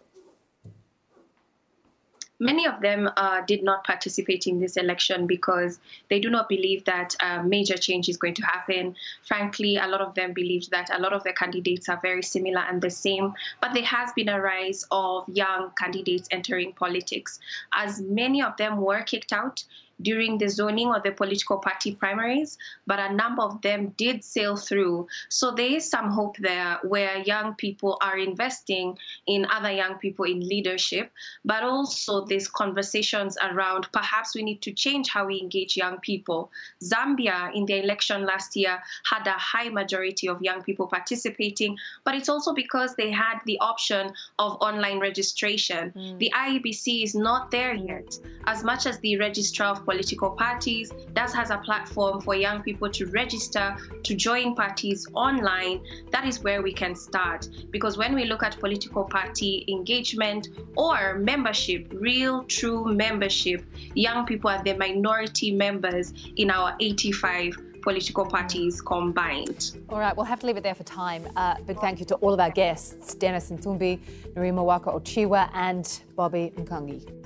Many 2.45 2.67
of 2.67 2.83
them 2.83 3.09
uh, 3.17 3.41
did 3.47 3.63
not 3.63 3.85
participate 3.85 4.47
in 4.47 4.61
this 4.61 4.77
election 4.77 5.27
because 5.27 5.81
they 6.11 6.21
do 6.21 6.29
not 6.29 6.47
believe 6.47 6.85
that 6.85 7.17
a 7.19 7.43
major 7.43 7.79
change 7.79 8.07
is 8.11 8.19
going 8.19 8.35
to 8.35 8.45
happen. 8.45 8.97
Frankly, 9.27 9.79
a 9.79 9.87
lot 9.87 10.03
of 10.03 10.15
them 10.15 10.35
believed 10.35 10.71
that 10.71 10.91
a 10.93 11.01
lot 11.01 11.15
of 11.15 11.25
the 11.25 11.33
candidates 11.33 11.89
are 11.89 11.99
very 12.03 12.23
similar 12.23 12.61
and 12.61 12.83
the 12.83 12.91
same, 12.91 13.33
but 13.63 13.73
there 13.73 13.85
has 13.85 14.13
been 14.15 14.29
a 14.29 14.39
rise 14.39 14.85
of 14.91 15.27
young 15.27 15.71
candidates 15.79 16.29
entering 16.31 16.75
politics. 16.75 17.41
As 17.73 18.03
many 18.03 18.43
of 18.43 18.59
them 18.59 18.77
were 18.77 19.01
kicked 19.01 19.33
out, 19.33 19.65
during 20.03 20.39
the 20.39 20.49
zoning 20.49 20.89
or 20.89 21.01
the 21.01 21.13
political 21.13 21.59
party 21.59 21.95
primaries, 21.95 22.59
but 22.87 22.99
a 22.99 23.13
number 23.13 23.43
of 23.43 23.61
them 23.63 23.95
did 23.97 24.25
sail 24.25 24.57
through. 24.57 25.07
So 25.29 25.53
there 25.53 25.67
is 25.67 25.89
some 25.89 26.11
hope 26.11 26.37
there 26.39 26.79
where 26.83 27.19
young 27.19 27.55
people 27.55 27.99
are 28.03 28.19
investing 28.19 28.99
in 29.27 29.47
other 29.51 29.71
young 29.71 29.97
people 29.99 30.25
in 30.25 30.41
leadership, 30.41 31.11
but 31.45 31.63
also 31.63 32.25
there's 32.25 32.49
conversations 32.49 33.37
around 33.43 33.89
perhaps 33.93 34.35
we 34.35 34.43
need 34.43 34.63
to 34.63 34.73
change 34.73 35.09
how 35.09 35.27
we 35.27 35.41
engage 35.41 35.77
young 35.77 35.99
people. 36.01 36.51
Zambia 36.83 37.55
in 37.55 37.67
the 37.67 37.83
election 37.83 38.25
last 38.25 38.57
year 38.57 38.83
had 39.11 39.27
a 39.27 39.33
high 39.33 39.69
majority 39.69 40.29
of 40.29 40.43
young 40.43 40.63
people 40.63 40.87
participating, 40.87 41.77
but 42.05 42.15
it's 42.15 42.29
also 42.29 42.53
because 42.53 42.95
they 42.97 43.11
had 43.11 43.39
the 43.47 43.59
option 43.61 44.13
of 44.39 44.57
online 44.61 45.01
registration. 45.01 45.93
Mm. 45.97 46.19
The 46.19 46.33
IEBC 46.35 47.05
is 47.05 47.15
not 47.15 47.51
there 47.51 47.75
yet. 47.75 48.19
As 48.47 48.65
much 48.65 48.87
as 48.87 48.99
the 49.01 49.19
registrar 49.19 49.71
of 49.71 49.84
political 49.85 50.31
parties. 50.31 50.93
That 51.15 51.33
has 51.33 51.51
a 51.51 51.59
platform 51.59 52.21
for 52.21 52.35
young 52.35 52.63
people 52.63 52.91
to 52.91 53.07
register 53.07 53.77
to 54.03 54.15
join 54.15 54.55
parties 54.55 55.07
online. 55.15 55.81
That 56.11 56.27
is 56.27 56.41
where 56.43 56.63
we 56.63 56.73
can 56.73 56.95
start. 56.95 57.49
Because 57.71 57.97
when 57.97 58.15
we 58.15 58.25
look 58.25 58.43
at 58.43 58.59
political 58.59 59.05
party 59.05 59.65
engagement 59.69 60.49
or 60.77 61.15
membership, 61.19 61.93
real, 61.93 62.45
true 62.45 62.85
membership, 62.85 63.65
young 63.95 64.27
people 64.27 64.51
are 64.51 64.63
the 64.63 64.75
minority 64.75 65.51
members 65.51 66.13
in 66.37 66.51
our 66.51 66.75
85 66.81 67.57
political 67.85 68.25
parties 68.25 68.81
combined. 68.81 69.77
All 69.91 69.99
right, 69.99 70.17
we'll 70.17 70.25
have 70.25 70.41
to 70.41 70.47
leave 70.47 70.57
it 70.57 70.63
there 70.63 70.75
for 70.75 70.85
time. 70.85 71.29
Uh, 71.37 71.57
big 71.67 71.79
thank 71.81 72.01
you 72.01 72.07
to 72.07 72.15
all 72.17 72.33
of 72.33 72.41
our 72.41 72.51
guests, 72.51 73.15
Dennis 73.15 73.51
Nthumbi, 73.51 74.01
Nerima 74.35 74.65
Wako-Ojiwa, 74.65 75.51
and 75.53 76.01
Bobby 76.17 76.53
Mkangi. 76.57 77.24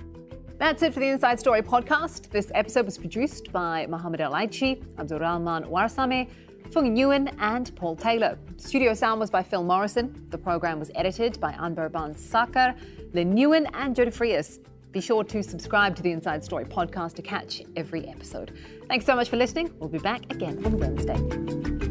That's 0.59 0.83
it 0.83 0.92
for 0.92 0.99
the 0.99 1.07
Inside 1.07 1.38
Story 1.38 1.62
podcast. 1.62 2.31
This 2.31 2.51
episode 2.53 2.85
was 2.85 2.99
produced 2.99 3.53
by 3.53 3.87
Mohamed 3.87 4.21
El 4.21 4.33
Aichi, 4.33 4.83
Abdurrahman 4.99 5.64
Warasame, 5.66 6.29
Fung 6.73 6.97
Nguyen, 6.97 7.33
and 7.38 7.75
Paul 7.77 7.94
Taylor. 7.94 8.37
Studio 8.57 8.92
sound 8.92 9.21
was 9.21 9.31
by 9.31 9.40
Phil 9.40 9.62
Morrison. 9.62 10.27
The 10.31 10.38
program 10.38 10.81
was 10.81 10.90
edited 10.97 11.38
by 11.38 11.53
Anbar 11.53 11.92
Ban 11.92 12.12
Sakar, 12.14 12.77
Lynn 13.14 13.35
Nguyen, 13.35 13.71
and 13.73 13.94
Jody 13.94 14.11
Frias. 14.11 14.59
Be 14.90 15.01
sure 15.01 15.23
to 15.23 15.44
subscribe 15.44 15.94
to 15.94 16.03
the 16.03 16.11
Inside 16.11 16.42
Story 16.42 16.64
podcast 16.64 17.14
to 17.14 17.23
catch 17.23 17.62
every 17.77 18.09
episode. 18.09 18.59
Thanks 18.88 19.07
so 19.07 19.14
much 19.14 19.29
for 19.29 19.37
listening. 19.37 19.73
We'll 19.79 19.90
be 19.90 19.99
back 19.99 20.25
again 20.33 20.61
on 20.66 20.77
Wednesday. 20.77 21.88